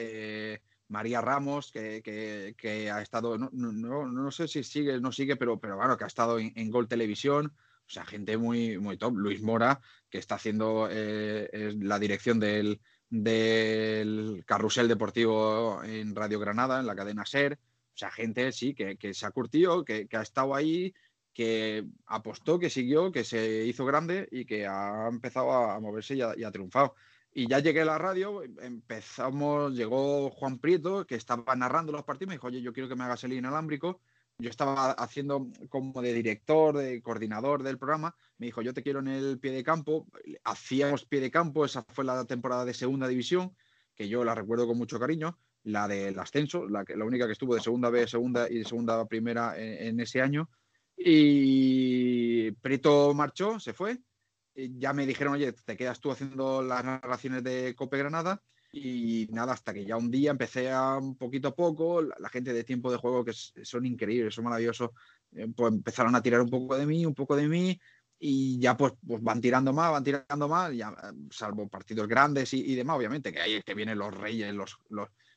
María 0.88 1.20
Ramos, 1.20 1.72
que, 1.72 2.90
ha 2.92 3.02
estado, 3.02 3.38
no, 3.38 3.50
no, 3.52 4.06
no, 4.06 4.30
sé 4.30 4.48
si 4.48 4.64
sigue, 4.64 5.00
no 5.00 5.12
sigue, 5.12 5.36
pero, 5.36 5.58
pero 5.58 5.76
bueno, 5.76 5.96
que 5.96 6.04
ha 6.04 6.08
estado 6.08 6.38
en, 6.38 6.70
Gol 6.70 6.88
Televisión, 6.88 7.52
o 7.86 7.88
sea, 7.88 8.04
gente 8.04 8.36
muy, 8.36 8.78
muy 8.78 8.96
top. 8.96 9.16
Luis 9.16 9.42
Mora, 9.42 9.80
que 10.10 10.18
está 10.18 10.36
haciendo 10.36 10.88
eh, 10.90 11.74
la 11.78 11.98
dirección 11.98 12.40
del, 12.40 12.80
del 13.08 14.42
carrusel 14.46 14.88
deportivo 14.88 15.82
en 15.84 16.14
Radio 16.14 16.40
Granada, 16.40 16.80
en 16.80 16.86
la 16.86 16.96
cadena 16.96 17.24
SER. 17.24 17.58
O 17.96 17.98
sea, 17.98 18.10
gente, 18.10 18.52
sí, 18.52 18.74
que, 18.74 19.14
se 19.14 19.24
ha 19.26 19.30
curtido, 19.30 19.82
que, 19.82 20.06
ha 20.12 20.20
estado 20.20 20.54
ahí, 20.54 20.92
que 21.32 21.86
apostó, 22.04 22.58
que 22.58 22.68
siguió, 22.68 23.10
que 23.10 23.24
se 23.24 23.64
hizo 23.64 23.86
grande 23.86 24.28
y 24.30 24.44
que 24.44 24.66
ha 24.66 25.08
empezado 25.08 25.50
a 25.50 25.80
moverse 25.80 26.14
y 26.14 26.20
ha 26.20 26.52
triunfado. 26.52 26.94
Y 27.32 27.48
ya 27.48 27.58
llegué 27.60 27.82
a 27.82 27.86
la 27.86 27.98
radio, 27.98 28.42
empezamos, 28.42 29.74
llegó 29.74 30.30
Juan 30.30 30.58
Prieto, 30.58 31.06
que 31.06 31.14
estaba 31.14 31.56
narrando 31.56 31.92
los 31.92 32.04
partidos, 32.04 32.28
me 32.28 32.34
dijo, 32.34 32.48
oye, 32.48 32.60
yo 32.62 32.74
quiero 32.74 32.88
que 32.88 32.96
me 32.96 33.04
hagas 33.04 33.24
el 33.24 33.32
inalámbrico. 33.32 34.00
Yo 34.38 34.50
estaba 34.50 34.92
haciendo 34.92 35.48
como 35.70 36.02
de 36.02 36.12
director, 36.12 36.76
de 36.76 37.00
coordinador 37.00 37.62
del 37.62 37.78
programa. 37.78 38.14
Me 38.36 38.46
dijo, 38.46 38.60
yo 38.60 38.74
te 38.74 38.82
quiero 38.82 39.00
en 39.00 39.08
el 39.08 39.38
pie 39.38 39.52
de 39.52 39.64
campo. 39.64 40.06
Hacíamos 40.44 41.06
pie 41.06 41.20
de 41.20 41.30
campo, 41.30 41.64
esa 41.64 41.82
fue 41.88 42.04
la 42.04 42.26
temporada 42.26 42.66
de 42.66 42.74
segunda 42.74 43.08
división, 43.08 43.54
que 43.94 44.08
yo 44.08 44.22
la 44.24 44.34
recuerdo 44.34 44.66
con 44.66 44.76
mucho 44.76 44.98
cariño. 44.98 45.38
La 45.66 45.86
del 45.86 46.18
ascenso, 46.18 46.68
la, 46.68 46.84
la 46.86 47.04
única 47.04 47.26
que 47.26 47.32
estuvo 47.32 47.54
de 47.54 47.60
segunda 47.60 47.90
B, 47.90 48.06
segunda 48.06 48.48
y 48.50 48.58
de 48.58 48.64
segunda 48.64 49.04
primera 49.06 49.54
en 49.56 50.00
ese 50.00 50.20
año. 50.20 50.48
Y 50.96 52.50
Prieto 52.52 53.12
marchó, 53.14 53.60
se 53.60 53.72
fue 53.72 54.00
ya 54.56 54.92
me 54.92 55.06
dijeron, 55.06 55.34
oye, 55.34 55.52
te 55.52 55.76
quedas 55.76 56.00
tú 56.00 56.10
haciendo 56.10 56.62
las 56.62 56.84
narraciones 56.84 57.42
de 57.44 57.74
Cope 57.74 57.98
Granada. 57.98 58.42
Y 58.72 59.26
nada, 59.30 59.52
hasta 59.52 59.72
que 59.72 59.84
ya 59.86 59.96
un 59.96 60.10
día 60.10 60.30
empecé 60.30 60.70
a 60.70 60.96
un 60.96 61.16
poquito 61.16 61.48
a 61.48 61.54
poco, 61.54 62.02
la, 62.02 62.28
gente 62.28 62.52
de 62.52 62.64
tiempo 62.64 62.90
de 62.90 62.98
juego 62.98 63.24
que 63.24 63.32
son 63.32 63.86
increíbles, 63.86 64.34
son 64.34 64.44
maravillosos, 64.44 64.90
eh, 65.32 65.46
pues 65.54 65.72
empezaron 65.72 66.14
a 66.14 66.22
tirar 66.22 66.42
un 66.42 66.50
poco 66.50 66.76
de 66.76 66.84
mí, 66.84 67.06
un 67.06 67.14
poco 67.14 67.36
de 67.36 67.48
mí, 67.48 67.78
y 68.18 68.58
ya 68.58 68.76
pues, 68.76 68.92
pues 69.06 69.22
van 69.22 69.40
tirando 69.40 69.72
más, 69.72 69.92
van 69.92 70.04
tirando 70.04 70.48
más, 70.48 70.74
ya, 70.74 70.94
salvo 71.30 71.68
partidos 71.68 72.06
grandes 72.06 72.52
y, 72.52 72.74
demás, 72.74 72.98
obviamente, 72.98 73.32
que 73.32 73.40
ahí 73.40 73.54
es 73.54 73.64
que 73.64 73.74
vienen 73.74 73.98
los 73.98 74.12
reyes, 74.14 74.52
los, 74.52 74.78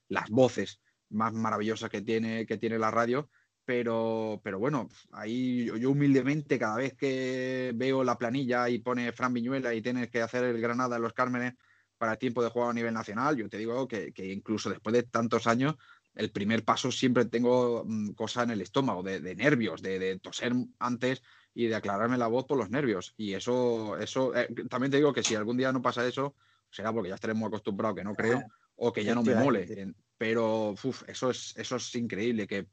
las 0.10 0.30
voces 0.30 0.82
más 1.10 1.34
maravillosas 1.34 1.90
que 1.90 2.02
tiene, 2.02 2.46
que 2.46 2.58
tiene 2.58 2.78
la 2.78 2.92
radio, 2.92 3.30
pero, 3.66 4.42
pero 4.44 4.60
bueno, 4.60 4.90
ahí 5.12 5.66
yo, 5.66 5.92
humildemente 5.92 6.58
cada 6.58 6.78
vez 6.78 6.96
que 6.96 7.72
veo 7.76 8.04
la 8.04 8.18
planilla 8.18 8.68
y 8.70 8.80
pone 8.80 9.12
Fran 9.12 9.34
Viñuela 9.34 9.74
y 9.74 9.82
tienes 9.82 10.10
que 10.10 10.22
hacer 10.22 10.44
el 10.44 10.60
Granada 10.60 10.96
en 10.96 11.04
los 11.04 11.14
Cármenes 11.14 11.54
para 11.98 12.14
el 12.14 12.18
tiempo 12.18 12.42
de 12.42 12.50
juego 12.50 12.70
a 12.70 12.74
nivel 12.74 12.94
nacional, 12.94 13.36
yo 13.36 13.50
te 13.50 13.58
digo 13.58 13.88
que, 13.88 14.12
incluso 14.18 14.70
después 14.70 14.94
de 14.94 15.04
tantos 15.04 15.46
años, 15.48 15.76
el 16.16 16.32
primer 16.32 16.64
paso 16.64 16.92
siempre 16.92 17.26
tengo 17.26 17.84
mm, 17.86 18.14
cosa 18.14 18.44
en 18.44 18.52
el 18.52 18.62
estómago, 18.62 19.04
de, 19.04 19.36
nervios, 19.36 19.82
de, 19.82 20.18
toser 20.20 20.54
antes 20.80 21.22
y 21.54 21.68
de 21.68 21.76
aclararme 21.76 22.18
la 22.18 22.28
voz 22.28 22.46
por 22.46 22.58
los 22.58 22.70
nervios. 22.70 23.14
Y 23.18 23.34
eso, 23.34 23.98
eso 23.98 24.36
eh, 24.36 24.48
también 24.70 24.92
te 24.92 24.98
digo 24.98 25.14
que 25.14 25.24
si 25.24 25.36
algún 25.36 25.58
día 25.58 25.72
no 25.72 25.82
pasa 25.82 26.08
eso, 26.08 26.36
será 26.72 26.94
porque 26.94 27.10
ya 27.10 27.16
estaremos 27.16 27.48
acostumbrados, 27.48 27.98
que 27.98 28.04
no 28.04 28.16
creo, 28.16 28.44
o 28.80 28.92
que 28.92 29.04
ya 29.04 29.16
no 29.16 29.24
me 29.24 29.36
mole. 29.36 29.94
Pero 30.18 30.76
eso, 31.08 31.30
es, 31.32 31.54
eso 31.56 31.76
es 31.78 31.96
increíble, 31.96 32.46
que 32.46 32.68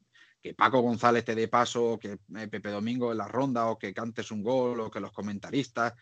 que 0.46 0.54
Paco 0.54 0.80
González 0.80 1.24
te 1.24 1.34
dé 1.34 1.48
paso, 1.48 1.98
que 2.00 2.18
eh, 2.36 2.48
Pepe 2.48 2.70
Domingo 2.70 3.10
en 3.10 3.18
la 3.18 3.26
ronda, 3.26 3.66
o 3.66 3.76
que 3.76 3.92
cantes 3.92 4.30
un 4.30 4.44
gol, 4.44 4.78
o 4.78 4.90
que 4.90 5.00
los 5.00 5.10
comentaristas. 5.10 5.94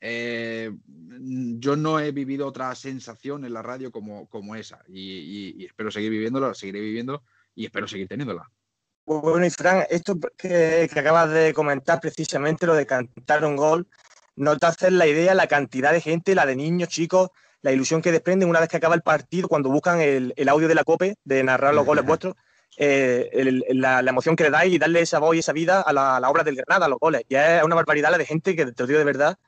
Eh, 0.00 0.72
yo 0.86 1.76
no 1.76 2.00
he 2.00 2.10
vivido 2.10 2.46
otra 2.46 2.74
sensación 2.74 3.44
en 3.44 3.52
la 3.52 3.60
radio 3.60 3.92
como, 3.92 4.26
como 4.30 4.56
esa 4.56 4.82
y, 4.88 5.62
espero 5.66 5.90
seguir 5.90 6.10
viviéndola, 6.10 6.54
seguiré 6.54 6.80
viviendo 6.80 7.22
y 7.54 7.66
espero 7.66 7.86
seguir 7.86 8.08
teniéndola. 8.08 8.50
Bueno, 9.04 9.44
y 9.44 9.50
Fran, 9.50 9.84
esto 9.90 10.18
que, 10.38 10.88
acabas 10.90 11.30
de 11.30 11.52
comentar 11.52 12.00
precisamente, 12.00 12.66
lo 12.66 12.74
de 12.74 12.86
cantar 12.86 13.44
un 13.44 13.56
gol, 13.56 13.86
no 14.36 14.56
te 14.56 14.64
haces 14.64 14.92
la 14.92 15.06
idea 15.06 15.34
la 15.34 15.48
cantidad 15.48 15.92
de 15.92 16.00
gente, 16.00 16.34
la 16.34 16.46
de 16.46 16.56
niños, 16.56 16.88
chicos, 16.88 17.30
la 17.62 17.72
ilusión 17.72 18.02
que 18.02 18.12
desprenden 18.12 18.48
una 18.48 18.60
vez 18.60 18.68
que 18.68 18.76
acaba 18.76 18.94
el 18.94 19.02
partido, 19.02 19.48
cuando 19.48 19.70
buscan 19.70 20.00
el, 20.00 20.32
el 20.36 20.48
audio 20.48 20.68
de 20.68 20.74
la 20.74 20.84
COPE 20.84 21.16
de 21.24 21.42
narrar 21.42 21.74
los 21.74 21.84
goles 21.84 22.04
vuestros. 22.04 22.34
Eh, 22.76 23.60
la, 23.74 24.00
emoción 24.00 24.36
que 24.36 24.44
le 24.44 24.50
dais 24.50 24.72
y 24.72 24.78
darle 24.78 25.00
esa 25.00 25.18
voz 25.18 25.36
y 25.36 25.40
esa 25.40 25.52
vida 25.52 25.80
a 25.80 25.92
la, 25.92 26.30
obra 26.30 26.44
del 26.44 26.56
Granada, 26.56 26.86
a 26.86 26.88
los 26.88 26.98
goles. 26.98 27.22
Ya 27.28 27.58
es 27.58 27.64
una 27.64 27.74
barbaridad 27.74 28.10
la 28.10 28.18
de 28.18 28.24
gente 28.24 28.54
que, 28.54 28.66
te 28.72 28.82
lo 28.82 28.86
digo 28.86 28.98
de 28.98 29.04
verdad, 29.04 29.38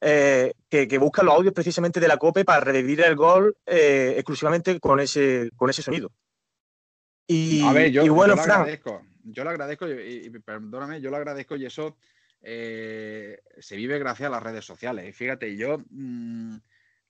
eh, 0.00 0.52
que, 0.68 0.98
busca 0.98 1.22
los 1.22 1.34
audios 1.34 1.54
precisamente 1.54 2.00
de 2.00 2.08
la 2.08 2.18
COPE 2.18 2.44
para 2.44 2.60
revivir 2.60 3.00
el 3.00 3.16
gol 3.16 3.56
eh, 3.66 4.14
exclusivamente 4.16 4.78
con 4.78 5.00
ese, 5.00 5.50
con 5.56 5.70
ese 5.70 5.82
sonido. 5.82 6.12
Y, 7.26 7.66
a 7.66 7.72
ver, 7.72 7.90
yo, 7.90 8.14
bueno, 8.14 8.36
lo 8.36 8.42
agradezco. 8.42 9.02
Yo 9.24 9.42
lo 9.42 9.50
agradezco 9.50 9.88
y, 9.88 10.30
perdóname, 10.44 11.00
yo 11.00 11.10
lo 11.10 11.16
agradezco 11.16 11.56
y 11.56 11.66
eso 11.66 11.96
se 12.40 13.76
vive 13.76 13.98
gracias 13.98 14.28
a 14.28 14.30
las 14.30 14.42
redes 14.42 14.64
sociales. 14.64 15.16
Fíjate, 15.16 15.56
yo 15.56 15.78
mm, 15.90 16.58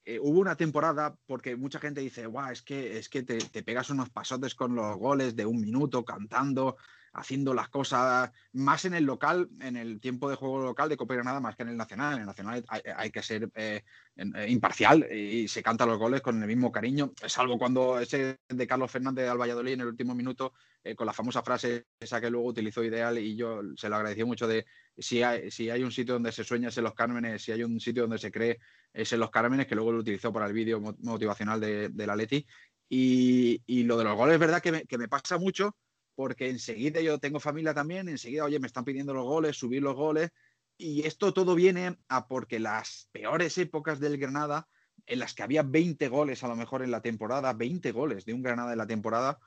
eh, 0.07 0.21
hubo 0.21 0.39
una 0.39 0.57
temporada, 0.57 1.17
porque 1.27 1.57
mucha 1.57 1.81
gente 1.81 2.01
dice, 2.01 2.27
guau, 2.27 2.53
es 2.53 2.63
que, 2.63 2.97
es 2.97 3.09
que 3.09 3.25
te, 3.25 3.39
te, 3.39 3.65
pegas 3.65 3.91
unos 3.91 4.09
pasotes 4.09 4.55
con 4.55 4.77
los 4.77 4.97
goles 4.97 5.35
de 5.35 5.45
un 5.45 5.61
minuto 5.61 6.05
cantando, 6.05 6.77
haciendo 7.17 7.55
las 7.55 7.69
cosas 7.69 8.31
más 8.53 8.85
en 8.85 8.95
el 8.95 9.05
local, 9.05 9.49
en 9.61 9.77
el 9.77 10.01
tiempo 10.01 10.29
de 10.29 10.37
juego 10.37 10.63
local 10.63 10.89
de 10.89 10.97
Copa 10.97 11.15
Granada, 11.15 11.41
más 11.41 11.57
que 11.57 11.63
en 11.63 11.71
el 11.71 11.77
nacional. 11.77 12.15
En 12.15 12.21
el 12.21 12.27
nacional 12.27 12.65
hay, 12.69 13.11
que 13.11 13.23
ser 13.23 13.49
eh, 13.55 13.83
eh, 14.17 14.47
imparcial 14.49 15.11
y 15.11 15.49
se 15.49 15.63
cantan 15.63 15.89
los 15.89 15.99
goles 15.99 16.21
con 16.21 16.41
el 16.41 16.47
mismo 16.47 16.71
cariño, 16.71 17.13
salvo 17.27 17.59
cuando 17.59 17.99
ese 17.99 18.39
de 18.49 18.67
Carlos 18.67 18.91
Fernández 18.91 19.29
al 19.29 19.39
Valladolid 19.39 19.73
en 19.73 19.81
el 19.81 19.87
último 19.87 20.15
minuto, 20.15 20.53
eh, 20.85 20.95
con 20.95 21.07
la 21.07 21.13
famosa 21.13 21.43
frase 21.43 21.87
esa 21.99 22.21
que 22.21 22.31
luego 22.31 22.47
utilizó 22.49 22.85
Ideal 22.85 23.19
y 23.19 23.35
yo 23.35 23.61
se 23.77 23.89
lo 23.89 23.97
agradecí 23.97 24.23
mucho 24.25 24.47
de 24.47 24.67
si 24.99 25.23
hay, 25.23 25.51
si 25.51 25.71
hay 25.71 25.83
un 25.83 25.93
sitio 25.93 26.15
donde 26.15 26.33
se 26.33 26.45
sueña 26.45 26.69
es 26.69 26.79
en 26.79 26.85
los 26.85 26.95
Cármenes, 26.95 27.43
si 27.43 27.53
hay 27.53 27.65
un 27.65 27.81
sitio 27.81 28.03
donde 28.03 28.19
se 28.19 28.31
cree 28.31 28.59
es 28.93 29.13
en 29.13 29.21
los 29.21 29.31
Cármenes, 29.31 29.67
que 29.67 29.75
luego 29.75 29.93
lo 29.93 29.99
utilizó 30.01 30.33
para 30.33 30.47
el 30.47 30.53
vídeo 30.53 30.81
motivacional 30.81 31.61
de, 31.61 32.07
la 32.07 32.17
Leti. 32.17 32.47
Y, 32.89 33.83
lo 33.83 33.97
de 33.99 34.05
los 34.05 34.17
goles 34.17 34.35
es 34.35 34.41
verdad 34.41 34.63
que 34.63 34.99
me 34.99 35.09
pasa 35.09 35.39
mucho 35.39 35.77
porque 36.17 36.51
enseguida 36.51 37.01
yo 37.01 37.19
tengo 37.21 37.39
familia 37.39 37.75
también, 37.75 38.09
enseguida, 38.09 38.45
oye, 38.45 38.59
me 38.59 38.67
están 38.67 38.85
pidiendo 38.85 39.15
los 39.15 39.25
goles, 39.25 39.57
subir 39.57 39.83
los 39.83 39.95
goles, 39.95 40.31
Y 40.79 41.07
esto 41.07 41.33
todo 41.33 41.55
viene 41.55 41.97
a 42.09 42.27
porque 42.27 42.59
las 42.59 43.09
peores 43.13 43.57
épocas 43.59 44.01
del 44.01 44.19
Granada, 44.19 44.69
en 45.07 45.21
las 45.21 45.35
que 45.35 45.43
había 45.43 45.63
20 45.63 46.09
goles 46.09 46.43
a 46.43 46.49
lo 46.49 46.57
mejor 46.57 46.83
en 46.83 46.91
la 46.91 47.01
temporada, 47.01 47.53
20 47.53 47.93
goles 47.93 48.25
de 48.25 48.35
un 48.35 48.43
Granada 48.43 48.73
en 48.73 48.79
la 48.79 48.87
temporada, 48.87 49.39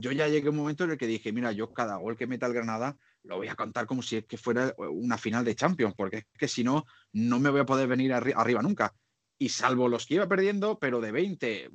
yo 0.00 0.10
ya 0.12 0.28
llegué 0.28 0.48
a 0.48 0.50
un 0.50 0.56
momento 0.56 0.84
en 0.84 0.92
el 0.92 0.98
que 0.98 1.06
dije, 1.06 1.32
mira, 1.32 1.52
yo 1.52 1.72
cada 1.72 1.96
gol 1.96 2.16
que 2.16 2.26
meta 2.26 2.46
el 2.46 2.54
Granada 2.54 2.96
lo 3.24 3.36
voy 3.36 3.48
a 3.48 3.54
contar 3.54 3.86
como 3.86 4.02
si 4.02 4.16
es 4.16 4.26
que 4.26 4.36
fuera 4.36 4.74
una 4.78 5.18
final 5.18 5.44
de 5.44 5.54
Champions, 5.54 5.94
porque 5.96 6.18
es 6.18 6.26
que 6.38 6.48
si 6.48 6.64
no, 6.64 6.84
no 7.12 7.38
me 7.38 7.50
voy 7.50 7.60
a 7.60 7.66
poder 7.66 7.86
venir 7.86 8.12
arriba 8.12 8.62
nunca. 8.62 8.94
Y 9.38 9.48
salvo 9.48 9.88
los 9.88 10.06
que 10.06 10.14
iba 10.14 10.28
perdiendo, 10.28 10.78
pero 10.78 11.00
de 11.00 11.12
20, 11.12 11.70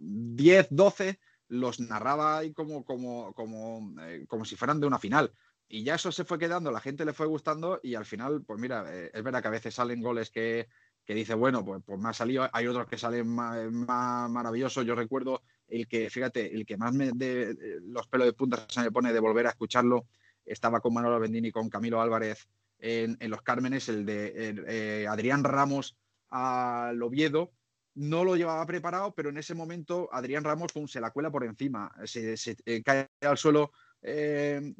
10, 0.00 0.68
12, 0.70 1.20
los 1.48 1.80
narraba 1.80 2.38
ahí 2.38 2.52
como, 2.52 2.84
como, 2.84 3.32
como, 3.34 3.94
eh, 4.02 4.24
como 4.28 4.44
si 4.44 4.56
fueran 4.56 4.80
de 4.80 4.86
una 4.86 4.98
final. 4.98 5.32
Y 5.68 5.84
ya 5.84 5.96
eso 5.96 6.10
se 6.12 6.24
fue 6.24 6.38
quedando, 6.38 6.70
la 6.70 6.80
gente 6.80 7.04
le 7.04 7.12
fue 7.12 7.26
gustando 7.26 7.80
y 7.82 7.94
al 7.94 8.06
final, 8.06 8.42
pues 8.42 8.58
mira, 8.58 8.84
eh, 8.88 9.10
es 9.12 9.22
verdad 9.22 9.42
que 9.42 9.48
a 9.48 9.52
veces 9.52 9.74
salen 9.74 10.00
goles 10.00 10.30
que, 10.30 10.68
que 11.04 11.14
dice, 11.14 11.34
bueno, 11.34 11.64
pues, 11.64 11.82
pues 11.84 11.98
me 11.98 12.08
ha 12.08 12.12
salido, 12.12 12.48
hay 12.52 12.66
otros 12.66 12.86
que 12.86 12.98
salen 12.98 13.28
más, 13.28 14.30
maravillosos. 14.30 14.84
Yo 14.84 14.94
recuerdo 14.94 15.42
el 15.66 15.88
que, 15.88 16.10
fíjate, 16.10 16.54
el 16.54 16.66
que 16.66 16.76
más 16.76 16.92
me 16.92 17.12
de, 17.12 17.80
los 17.82 18.06
pelos 18.08 18.26
de 18.26 18.32
punta 18.34 18.66
se 18.68 18.82
me 18.82 18.92
pone 18.92 19.12
de 19.12 19.20
volver 19.20 19.46
a 19.46 19.50
escucharlo, 19.50 20.06
estaba 20.44 20.80
con 20.80 20.94
Manolo 20.94 21.18
Bendini 21.18 21.48
y 21.48 21.52
con 21.52 21.68
Camilo 21.70 22.00
Álvarez 22.00 22.48
en, 22.78 23.16
Los 23.20 23.42
Cármenes, 23.42 23.88
el 23.88 24.06
de 24.06 24.54
eh, 24.68 25.06
Adrián 25.06 25.44
Ramos 25.44 25.96
al 26.30 27.02
Oviedo. 27.02 27.52
No 27.98 28.24
lo 28.24 28.36
llevaba 28.36 28.64
preparado, 28.64 29.14
pero 29.14 29.30
en 29.30 29.38
ese 29.38 29.54
momento 29.54 30.08
Adrián 30.12 30.44
Ramos 30.44 30.72
se 30.86 31.00
la 31.00 31.10
cuela 31.10 31.30
por 31.30 31.44
encima, 31.44 31.92
se, 32.04 32.36
eh, 32.64 32.82
cae 32.82 33.08
al 33.20 33.38
suelo 33.38 33.72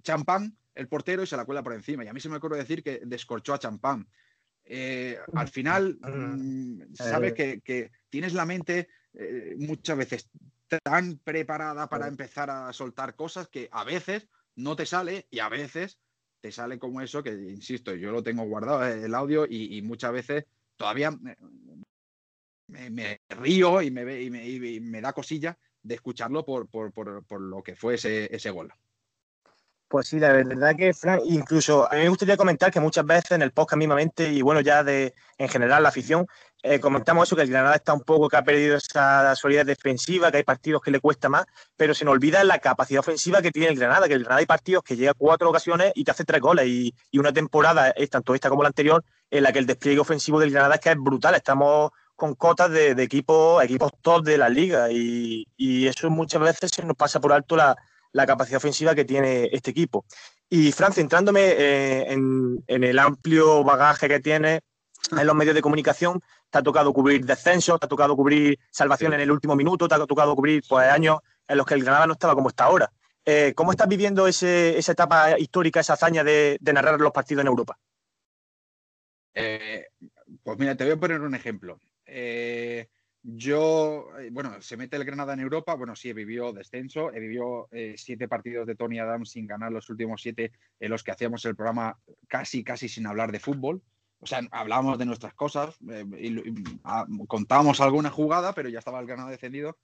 champán 0.03 0.57
el 0.79 0.87
portero 0.87 1.23
y 1.25 1.27
se 1.27 1.37
la 1.37 1.45
cuela 1.45 1.63
por 1.63 1.73
encima. 1.73 2.05
Y 2.05 2.09
a 2.09 2.13
mí 2.13 2.21
se 2.21 2.29
me 2.29 2.37
ocurre 2.37 2.57
decir 2.57 2.83
que 2.83 3.01
descorchó 3.05 3.53
a 3.55 3.59
champán. 3.59 4.09
Eh, 4.71 5.19
al 5.35 5.49
final, 5.49 5.99
mm, 6.01 6.95
sabes 6.95 7.35
eh. 7.39 7.61
que, 7.65 7.91
tienes 8.09 8.35
la 8.35 8.45
mente 8.45 8.89
eh, 9.15 9.57
muchas 9.59 9.97
veces 9.97 10.31
tan 10.83 11.19
preparada 11.19 11.89
para 11.89 12.07
empezar 12.07 12.51
a 12.51 12.73
soltar 12.73 13.17
cosas 13.17 13.49
que 13.49 13.69
a 13.73 13.85
veces 13.85 14.29
no 14.57 14.77
te 14.77 14.85
sale 14.85 15.27
y 15.31 15.39
a 15.39 15.49
veces 15.49 15.99
te 16.41 16.53
sale 16.53 16.79
como 16.79 17.01
eso, 17.01 17.23
que 17.23 17.33
insisto, 17.33 17.95
yo 17.95 18.13
lo 18.13 18.23
tengo 18.23 18.45
guardado 18.45 18.87
el 18.87 19.15
audio 19.15 19.47
y, 19.49 19.81
muchas 19.83 20.13
veces 20.13 20.45
todavía 20.77 21.11
me, 22.69 23.21
río 23.29 23.83
y 23.83 23.91
me, 23.91 24.21
y 24.23 24.81
me, 24.81 25.01
da 25.01 25.13
cosilla 25.13 25.59
de 25.83 25.95
escucharlo 25.95 26.45
por, 26.45 26.69
por, 26.69 27.41
lo 27.41 27.63
que 27.63 27.77
fue 27.77 27.95
ese, 27.95 28.35
ese 28.35 28.51
gol. 28.51 28.73
Pues 29.89 30.09
sí, 30.09 30.21
la 30.21 30.33
verdad 30.33 30.77
que, 30.77 30.93
Frank, 30.93 31.23
incluso 31.25 31.91
a 31.91 31.95
mí 31.95 32.03
me 32.03 32.11
gustaría 32.11 32.37
comentar 32.37 32.71
que 32.71 32.79
muchas 32.79 33.07
veces 33.07 33.31
en 33.31 33.41
el 33.41 33.53
podcast 33.53 33.79
mismamente 33.79 34.31
y 34.31 34.43
bueno, 34.43 34.61
ya 34.61 34.85
de 34.85 35.15
en 35.39 35.49
general 35.49 35.83
la 35.83 35.89
afición, 35.89 36.27
eh, 36.63 36.79
comentamos 36.79 37.29
eso, 37.29 37.37
que 37.37 37.43
el 37.43 37.51
Granada 37.51 37.77
está 37.77 37.95
un 37.95 38.03
poco, 38.03 38.29
que 38.29 38.37
ha 38.37 38.43
perdido 38.43 38.77
esa 38.77 39.35
solidez 39.37 39.65
defensiva, 39.65 40.31
que 40.31 40.39
hay 40.39 40.43
partidos 40.43 40.83
que 40.83 40.91
le 40.91 41.01
cuesta 41.01 41.29
más, 41.29 41.47
pero 41.77 41.95
se 41.95 42.05
nos 42.05 42.13
olvida 42.13 42.43
la 42.43 42.59
capacidad 42.59 43.01
ofensiva 43.01 43.41
que 43.41 43.53
tiene 43.53 43.69
el 43.69 43.79
Granada, 43.79 44.09
que 44.09 44.15
el 44.15 44.21
Granada 44.21 44.41
hay 44.41 44.47
partidos 44.47 44.83
que 44.83 44.97
llega 44.97 45.15
cuatro 45.15 45.49
ocasiones 45.49 45.93
y 45.95 46.05
te 46.05 46.11
hace 46.11 46.25
tres 46.25 46.43
goles 46.43 46.67
y, 46.67 46.95
una 47.13 47.33
temporada, 47.33 47.91
es 47.91 48.11
tanto 48.11 48.35
esta 48.35 48.51
como 48.51 48.63
la 48.65 48.69
anterior, 48.69 49.05
en 49.31 49.43
la 49.45 49.53
que 49.53 49.61
el 49.61 49.67
despliegue 49.67 50.01
ofensivo 50.01 50.41
del 50.41 50.51
Granada 50.51 50.75
es 50.75 50.81
que 50.81 50.91
es 50.91 50.99
brutal, 50.99 51.35
estamos 51.37 51.93
con 52.19 52.35
cotas 52.35 52.71
de, 52.71 52.91
equipos, 53.03 53.63
equipos 53.63 53.93
top 54.03 54.25
de 54.25 54.37
la 54.37 54.51
liga 54.51 54.91
y, 54.91 55.47
y 55.57 55.87
eso 55.87 56.11
muchas 56.11 56.43
veces 56.43 56.73
se 56.75 56.85
nos 56.85 56.97
pasa 56.97 57.21
por 57.21 57.33
alto 57.33 57.57
la 57.57 57.77
la 58.13 58.27
capacidad 58.27 58.59
ofensiva 58.59 58.95
que 58.95 59.05
tiene 59.05 59.49
este 59.53 59.71
equipo. 59.71 60.05
Y 60.49 60.73
Fran, 60.73 60.93
centrándome 60.93 61.41
eh, 61.43 62.13
en, 62.13 62.63
el 62.67 62.99
amplio 62.99 63.63
bagaje 63.65 64.09
que 64.09 64.21
tiene 64.21 64.61
en 65.11 65.27
los 65.27 65.37
medios 65.37 65.55
de 65.55 65.63
comunicación, 65.63 66.21
te 66.51 66.59
ha 66.59 66.63
tocado 66.63 66.93
cubrir 66.93 67.25
descensos, 67.25 67.79
te 67.79 67.87
ha 67.87 67.89
tocado 67.89 68.17
cubrir 68.17 68.59
salvación 68.71 69.13
en 69.13 69.21
el 69.21 69.31
último 69.31 69.55
minuto, 69.55 69.87
te 69.87 69.95
ha 69.95 70.07
tocado 70.07 70.35
cubrir 70.35 70.63
pues, 70.69 70.89
años 70.89 71.19
en 71.47 71.59
los 71.59 71.67
que 71.67 71.75
el 71.75 71.85
Granada 71.85 72.07
no 72.07 72.15
estaba 72.15 72.35
como 72.35 72.49
está 72.49 72.65
ahora. 72.65 72.91
Eh, 73.25 73.53
¿Cómo 73.55 73.73
estás 73.73 73.89
viviendo 73.89 74.27
esa 74.27 74.93
etapa 74.93 75.39
histórica, 75.39 75.81
esa 75.81 75.93
hazaña 75.93 76.25
de, 76.25 76.59
narrar 76.63 76.99
los 76.99 77.13
partidos 77.13 77.43
en 77.43 77.49
Europa? 77.49 77.79
Eh, 79.35 79.87
pues 80.43 80.59
mira, 80.59 80.75
te 80.75 80.85
voy 80.85 80.95
a 80.95 80.97
poner 80.97 81.21
un 81.21 81.35
ejemplo. 81.35 81.79
Yo, 83.23 84.09
eh, 84.19 84.31
bueno, 84.33 84.63
se 84.63 84.77
mete 84.77 84.97
el 84.97 85.05
Granada 85.05 85.35
en 85.35 85.41
Europa. 85.41 85.75
Bueno, 85.75 85.97
sí, 85.97 86.11
he 86.11 86.15
vivido 86.15 86.53
descenso. 86.53 87.13
He 87.13 87.21
vivido 87.21 87.69
eh, 87.73 87.95
siete 87.97 88.29
partidos 88.29 88.67
de 88.67 88.75
Tony 88.75 89.01
Adams 89.01 89.31
sin 89.31 89.47
ganar 89.47 89.73
los 89.73 89.91
últimos 89.91 90.23
siete 90.23 90.53
en 90.81 90.91
los 90.91 91.03
que 91.03 91.11
hacíamos 91.11 91.45
el 91.45 91.57
programa 91.57 91.99
casi, 92.29 92.63
casi 92.63 92.89
sin 92.89 93.07
hablar 93.07 93.33
de 93.33 93.41
fútbol. 93.41 93.83
O 94.21 94.27
sea, 94.27 94.41
hablábamos 94.51 94.99
de 94.99 95.07
nuestras 95.07 95.35
cosas 95.35 95.77
eh, 95.91 96.05
y, 96.19 96.43
ah, 96.85 97.07
contábamos 97.27 97.81
alguna 97.81 98.11
jugada, 98.11 98.55
pero 98.55 98.69
ya 98.69 98.79
estaba 98.79 99.01
el 99.01 99.07
Granada 99.07 99.31
descendido 99.31 99.79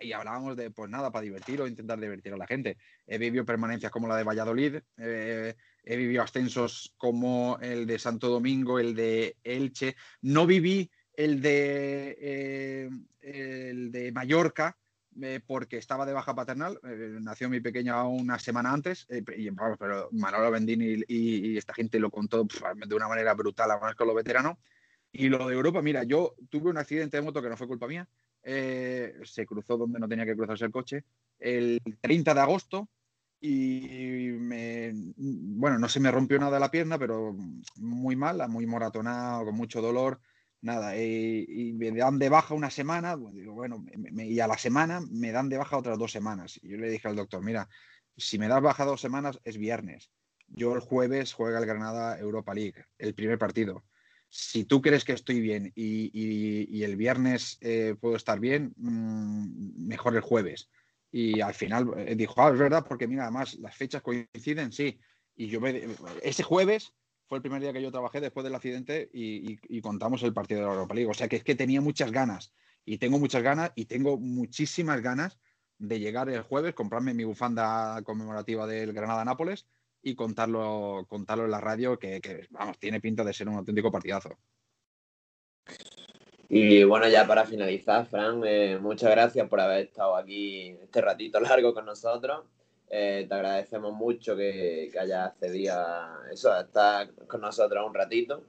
y 0.00 0.12
hablábamos 0.12 0.56
de, 0.56 0.70
pues 0.70 0.90
nada, 0.90 1.12
para 1.12 1.22
divertir 1.22 1.60
o 1.60 1.66
intentar 1.66 2.00
divertir 2.00 2.32
a 2.32 2.36
la 2.36 2.46
gente. 2.46 2.78
He 3.06 3.18
vivido 3.18 3.44
permanencias 3.44 3.92
como 3.92 4.08
la 4.08 4.16
de 4.16 4.24
Valladolid, 4.24 4.78
he 4.96 5.54
vivido 5.96 6.24
ascensos 6.24 6.92
como 6.96 7.58
el 7.60 7.86
de 7.86 7.98
Santo 8.00 8.28
Domingo, 8.28 8.80
el 8.80 8.96
de 8.96 9.36
Elche. 9.44 9.94
No 10.22 10.44
viví 10.44 10.90
el 11.16 11.40
de, 11.40 12.16
eh, 12.20 12.90
el 13.22 13.90
de 13.90 14.12
Mallorca, 14.12 14.76
eh, 15.20 15.40
porque 15.44 15.78
estaba 15.78 16.04
de 16.04 16.12
baja 16.12 16.34
paternal, 16.34 16.78
eh, 16.84 17.16
nació 17.20 17.48
mi 17.48 17.60
pequeña 17.60 18.04
una 18.04 18.38
semana 18.38 18.72
antes, 18.72 19.06
y, 19.08 19.50
pero 19.78 20.10
Manolo 20.12 20.50
Bendini 20.50 21.02
y, 21.08 21.56
esta 21.56 21.72
gente 21.72 21.98
lo 21.98 22.10
contó 22.10 22.44
de 22.44 22.94
una 22.94 23.08
manera 23.08 23.32
brutal, 23.32 23.70
además 23.70 23.94
con 23.94 24.06
los 24.06 24.16
veteranos. 24.16 24.58
Y 25.10 25.30
lo 25.30 25.48
de 25.48 25.54
Europa, 25.54 25.80
mira, 25.80 26.04
yo 26.04 26.34
tuve 26.50 26.68
un 26.68 26.76
accidente 26.76 27.16
de 27.16 27.22
moto 27.22 27.40
que 27.40 27.48
no 27.48 27.56
fue 27.56 27.66
culpa 27.66 27.86
mía, 27.86 28.06
se 28.42 29.46
cruzó 29.46 29.78
donde 29.78 29.98
no 29.98 30.06
tenía 30.06 30.26
que 30.26 30.36
cruzarse 30.36 30.66
el 30.66 30.70
coche, 30.70 31.04
el 31.38 31.80
30 32.02 32.34
de 32.34 32.40
agosto, 32.40 32.90
y 33.40 34.32
bueno, 35.56 35.78
no 35.78 35.88
se 35.88 36.00
me 36.00 36.10
rompió 36.10 36.38
nada 36.38 36.58
la 36.58 36.70
pierna, 36.70 36.98
pero 36.98 37.34
muy 37.76 38.14
mala, 38.14 38.46
muy 38.46 38.66
moratonada, 38.66 39.42
con 39.42 39.54
mucho 39.54 39.80
dolor 39.80 40.20
nada, 40.62 40.96
eh, 40.96 41.44
y 41.48 41.72
me 41.72 41.90
dan 41.92 42.18
de 42.18 42.28
baja 42.28 42.54
una 42.54 42.70
semana, 42.70 43.16
pues 43.16 43.46
bueno, 43.46 43.84
y 44.16 44.40
a 44.40 44.46
la 44.46 44.58
semana 44.58 45.00
me 45.10 45.32
dan 45.32 45.48
de 45.48 45.58
baja 45.58 45.76
otras 45.76 45.98
dos 45.98 46.12
semanas. 46.12 46.58
Y 46.62 46.70
yo 46.70 46.76
le 46.76 46.90
dije 46.90 47.08
al 47.08 47.16
doctor, 47.16 47.42
mira, 47.42 47.68
si 48.16 48.38
me 48.38 48.48
das 48.48 48.62
baja 48.62 48.84
dos 48.84 49.00
semanas 49.00 49.38
es 49.44 49.58
viernes. 49.58 50.10
Yo 50.48 50.74
el 50.74 50.80
jueves 50.80 51.32
juega 51.32 51.58
el 51.58 51.66
Granada 51.66 52.18
Europa 52.18 52.54
League, 52.54 52.84
el 52.98 53.14
primer 53.14 53.38
partido. 53.38 53.84
Si 54.28 54.64
tú 54.64 54.80
crees 54.80 55.04
que 55.04 55.12
estoy 55.12 55.40
bien 55.40 55.72
y, 55.74 56.82
el 56.82 56.96
viernes 56.96 57.58
eh, 57.60 57.94
puedo 58.00 58.16
estar 58.16 58.40
bien, 58.40 58.72
mm, 58.76 59.86
mejor 59.86 60.14
el 60.14 60.20
jueves. 60.20 60.68
Y 61.10 61.40
al 61.40 61.54
final 61.54 61.90
eh, 61.96 62.14
dijo, 62.16 62.34
ah, 62.42 62.50
es 62.52 62.58
verdad, 62.58 62.84
porque 62.86 63.06
mira, 63.06 63.22
además 63.22 63.54
las 63.54 63.76
fechas 63.76 64.02
coinciden, 64.02 64.72
sí. 64.72 64.98
Y 65.36 65.48
yo 65.48 65.60
ese 66.22 66.42
jueves 66.42 66.94
fue 67.28 67.38
el 67.38 67.42
primer 67.42 67.60
día 67.60 67.72
que 67.72 67.82
yo 67.82 67.90
trabajé 67.90 68.20
después 68.20 68.44
del 68.44 68.54
accidente 68.54 69.10
y, 69.12 69.80
contamos 69.80 70.22
el 70.22 70.32
partido 70.32 70.60
de 70.60 70.66
la 70.66 70.72
Europa 70.72 70.94
League. 70.94 71.10
O 71.10 71.14
sea 71.14 71.28
que 71.28 71.36
es 71.36 71.44
que 71.44 71.54
tenía 71.54 71.80
muchas 71.80 72.12
ganas 72.12 72.52
y 72.84 72.98
tengo 72.98 73.18
muchas 73.18 73.42
ganas 73.42 73.72
y 73.74 73.86
tengo 73.86 74.18
muchísimas 74.18 75.00
ganas 75.02 75.38
de 75.78 75.98
llegar 75.98 76.28
el 76.28 76.42
jueves, 76.42 76.74
comprarme 76.74 77.14
mi 77.14 77.24
bufanda 77.24 78.00
conmemorativa 78.02 78.66
del 78.66 78.92
Granada-Nápoles 78.92 79.66
y 80.02 80.14
contarlo, 80.14 81.04
contarlo 81.08 81.44
en 81.44 81.50
la 81.50 81.60
radio, 81.60 81.98
que, 81.98 82.46
vamos, 82.50 82.78
tiene 82.78 83.00
pinta 83.00 83.24
de 83.24 83.32
ser 83.32 83.48
un 83.48 83.56
auténtico 83.56 83.90
partidazo. 83.90 84.38
Y 86.48 86.84
bueno, 86.84 87.08
ya 87.08 87.26
para 87.26 87.44
finalizar, 87.44 88.06
Fran, 88.06 88.40
eh, 88.46 88.78
muchas 88.80 89.10
gracias 89.10 89.48
por 89.48 89.60
haber 89.60 89.86
estado 89.86 90.16
aquí 90.16 90.76
este 90.80 91.00
ratito 91.00 91.40
largo 91.40 91.74
con 91.74 91.86
nosotros. 91.86 92.44
Eh, 92.88 93.26
te 93.28 93.34
agradecemos 93.34 93.92
mucho 93.92 94.36
que, 94.36 94.88
que 94.92 94.98
hayas 94.98 95.28
accedido 95.28 95.74
a 95.74 96.22
eso, 96.32 96.52
a 96.52 96.60
estar 96.60 97.10
con 97.26 97.40
nosotros 97.40 97.84
un 97.86 97.94
ratito. 97.94 98.42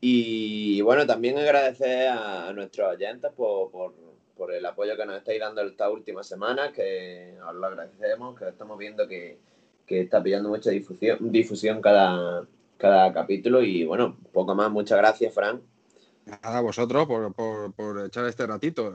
Y 0.00 0.80
bueno, 0.80 1.06
también 1.06 1.38
agradecer 1.38 2.08
a, 2.08 2.52
nuestros 2.52 2.94
oyentes 2.94 3.30
por, 3.32 3.70
por, 3.70 3.94
por, 4.36 4.52
el 4.52 4.64
apoyo 4.64 4.96
que 4.96 5.04
nos 5.04 5.18
estáis 5.18 5.40
dando 5.40 5.60
estas 5.62 5.90
últimas 5.90 6.26
semanas, 6.26 6.72
que 6.72 7.36
os 7.46 7.54
lo 7.54 7.66
agradecemos, 7.66 8.38
que 8.38 8.48
estamos 8.48 8.78
viendo 8.78 9.06
que, 9.06 9.38
que 9.86 10.00
está 10.00 10.22
pillando 10.22 10.48
mucha 10.48 10.70
difusión, 10.70 11.18
difusión 11.30 11.82
cada, 11.82 12.46
cada 12.78 13.12
capítulo. 13.12 13.62
Y 13.62 13.84
bueno, 13.84 14.16
poco 14.32 14.54
más, 14.54 14.70
muchas 14.70 14.98
gracias, 14.98 15.34
Fran. 15.34 15.60
Nada, 16.24 16.58
a 16.58 16.60
vosotros 16.62 17.06
por, 17.06 17.34
por, 17.34 17.72
por, 17.74 18.06
echar 18.06 18.26
este 18.26 18.46
ratito, 18.46 18.90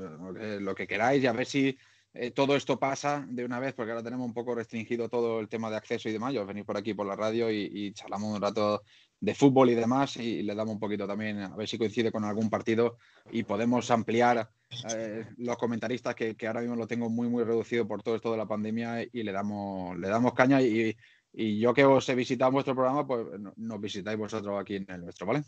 lo 0.59 0.73
que 0.73 0.87
queráis 0.87 1.23
y 1.23 1.27
a 1.27 1.33
ver 1.33 1.45
si 1.45 1.77
eh, 2.15 2.31
todo 2.31 2.55
esto 2.55 2.79
pasa 2.79 3.25
de 3.27 3.43
una 3.43 3.59
vez, 3.59 3.73
porque 3.73 3.91
ahora 3.91 4.03
tenemos 4.03 4.25
un 4.25 4.33
poco 4.33 4.55
restringido 4.55 5.09
todo 5.09 5.41
el 5.41 5.49
tema 5.49 5.69
de 5.69 5.75
acceso 5.75 6.07
y 6.07 6.13
demás. 6.13 6.33
Yo 6.33 6.45
venir 6.45 6.65
por 6.65 6.77
aquí 6.77 6.93
por 6.93 7.05
la 7.05 7.15
radio 7.15 7.51
y, 7.51 7.91
charlamos 7.93 8.35
un 8.35 8.41
rato 8.41 8.83
de 9.19 9.35
fútbol 9.35 9.69
y 9.69 9.75
demás 9.75 10.15
y, 10.17 10.41
le 10.41 10.55
damos 10.55 10.75
un 10.75 10.79
poquito 10.79 11.05
también 11.05 11.39
a 11.39 11.55
ver 11.55 11.67
si 11.67 11.77
coincide 11.77 12.11
con 12.11 12.23
algún 12.23 12.49
partido 12.49 12.97
y 13.31 13.43
podemos 13.43 13.91
ampliar 13.91 14.49
eh, 14.95 15.25
los 15.37 15.57
comentaristas 15.57 16.15
que, 16.15 16.35
ahora 16.47 16.61
mismo 16.61 16.75
lo 16.75 16.87
tengo 16.87 17.09
muy 17.09 17.27
muy 17.27 17.43
reducido 17.43 17.87
por 17.87 18.01
todo 18.01 18.15
esto 18.15 18.31
de 18.31 18.37
la 18.37 18.47
pandemia 18.47 19.03
y 19.03 19.23
le 19.23 19.31
damos 19.31 19.97
le 19.97 20.07
damos 20.07 20.33
caña 20.33 20.61
y, 20.61 20.95
Y 21.33 21.59
yo 21.59 21.73
que 21.73 21.83
os 21.83 22.07
he 22.07 22.15
visitado 22.15 22.49
en 22.49 22.53
vuestro 22.53 22.75
programa, 22.75 23.05
pues 23.05 23.27
nos 23.57 23.81
visitáis 23.81 24.17
vosotros 24.17 24.59
aquí 24.59 24.77
en 24.77 24.85
el 24.89 25.01
nuestro, 25.01 25.27
¿vale? 25.27 25.43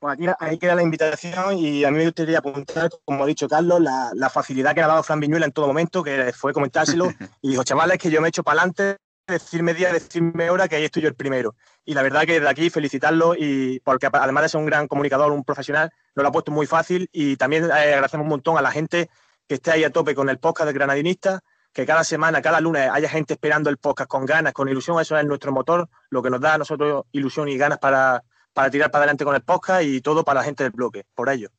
Pues 0.00 0.14
aquí 0.14 0.24
ahí 0.38 0.58
queda 0.58 0.74
la 0.74 0.82
invitación 0.82 1.58
y 1.58 1.84
a 1.84 1.90
mí 1.90 1.98
me 1.98 2.06
gustaría 2.06 2.38
apuntar, 2.38 2.88
como 3.04 3.22
ha 3.22 3.26
dicho 3.26 3.46
Carlos, 3.46 3.82
la, 3.82 4.30
facilidad 4.30 4.74
que 4.74 4.80
ha 4.80 4.86
dado 4.86 5.02
Fran 5.02 5.20
Viñuela 5.20 5.44
en 5.44 5.52
todo 5.52 5.66
momento, 5.66 6.02
que 6.02 6.32
fue 6.32 6.54
comentárselo 6.54 7.08
y 7.42 7.50
dijo, 7.50 7.64
chavales, 7.64 7.98
que 7.98 8.10
yo 8.10 8.22
me 8.22 8.28
he 8.28 8.30
hecho 8.30 8.42
para 8.42 8.62
adelante, 8.62 8.96
decirme 9.28 9.74
día, 9.74 9.92
decirme 9.92 10.48
hora, 10.48 10.68
que 10.68 10.76
ahí 10.76 10.84
estoy 10.84 11.02
yo 11.02 11.08
el 11.08 11.14
primero. 11.14 11.54
Y 11.84 11.92
la 11.92 12.00
verdad 12.00 12.22
que 12.22 12.32
desde 12.32 12.48
aquí 12.48 12.70
felicitarlo 12.70 13.34
y 13.36 13.80
porque 13.80 14.08
además 14.10 14.44
de 14.44 14.48
ser 14.48 14.60
un 14.60 14.64
gran 14.64 14.88
comunicador, 14.88 15.32
un 15.32 15.44
profesional, 15.44 15.90
nos 16.14 16.22
lo 16.22 16.28
ha 16.30 16.32
puesto 16.32 16.50
muy 16.50 16.66
fácil 16.66 17.10
y 17.12 17.36
también 17.36 17.66
eh, 17.66 17.92
agradecemos 17.92 18.24
un 18.24 18.30
montón 18.30 18.56
a 18.56 18.62
la 18.62 18.70
gente 18.70 19.10
que 19.46 19.56
esté 19.56 19.70
ahí 19.72 19.84
a 19.84 19.90
tope 19.90 20.14
con 20.14 20.30
el 20.30 20.38
podcast 20.38 20.68
de 20.68 20.72
Granadinista, 20.72 21.40
que 21.74 21.84
cada 21.84 22.04
semana, 22.04 22.40
cada 22.40 22.62
lunes 22.62 22.88
haya 22.90 23.08
gente 23.10 23.34
esperando 23.34 23.68
el 23.68 23.76
podcast 23.76 24.08
con 24.08 24.24
ganas, 24.24 24.54
con 24.54 24.66
ilusión, 24.66 24.98
eso 24.98 25.18
es 25.18 25.26
nuestro 25.26 25.52
motor, 25.52 25.90
lo 26.08 26.22
que 26.22 26.30
nos 26.30 26.40
da 26.40 26.54
a 26.54 26.58
nosotros 26.58 27.04
ilusión 27.12 27.50
y 27.50 27.58
ganas 27.58 27.78
para 27.78 28.22
para 28.52 28.70
tirar 28.70 28.90
para 28.90 29.04
adelante 29.04 29.24
con 29.24 29.34
el 29.34 29.42
podcast 29.42 29.84
y 29.84 30.00
todo 30.00 30.24
para 30.24 30.40
la 30.40 30.44
gente 30.44 30.64
del 30.64 30.72
bloque, 30.72 31.04
por 31.14 31.28
ello. 31.28 31.50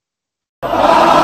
¡Viva! 0.62 1.22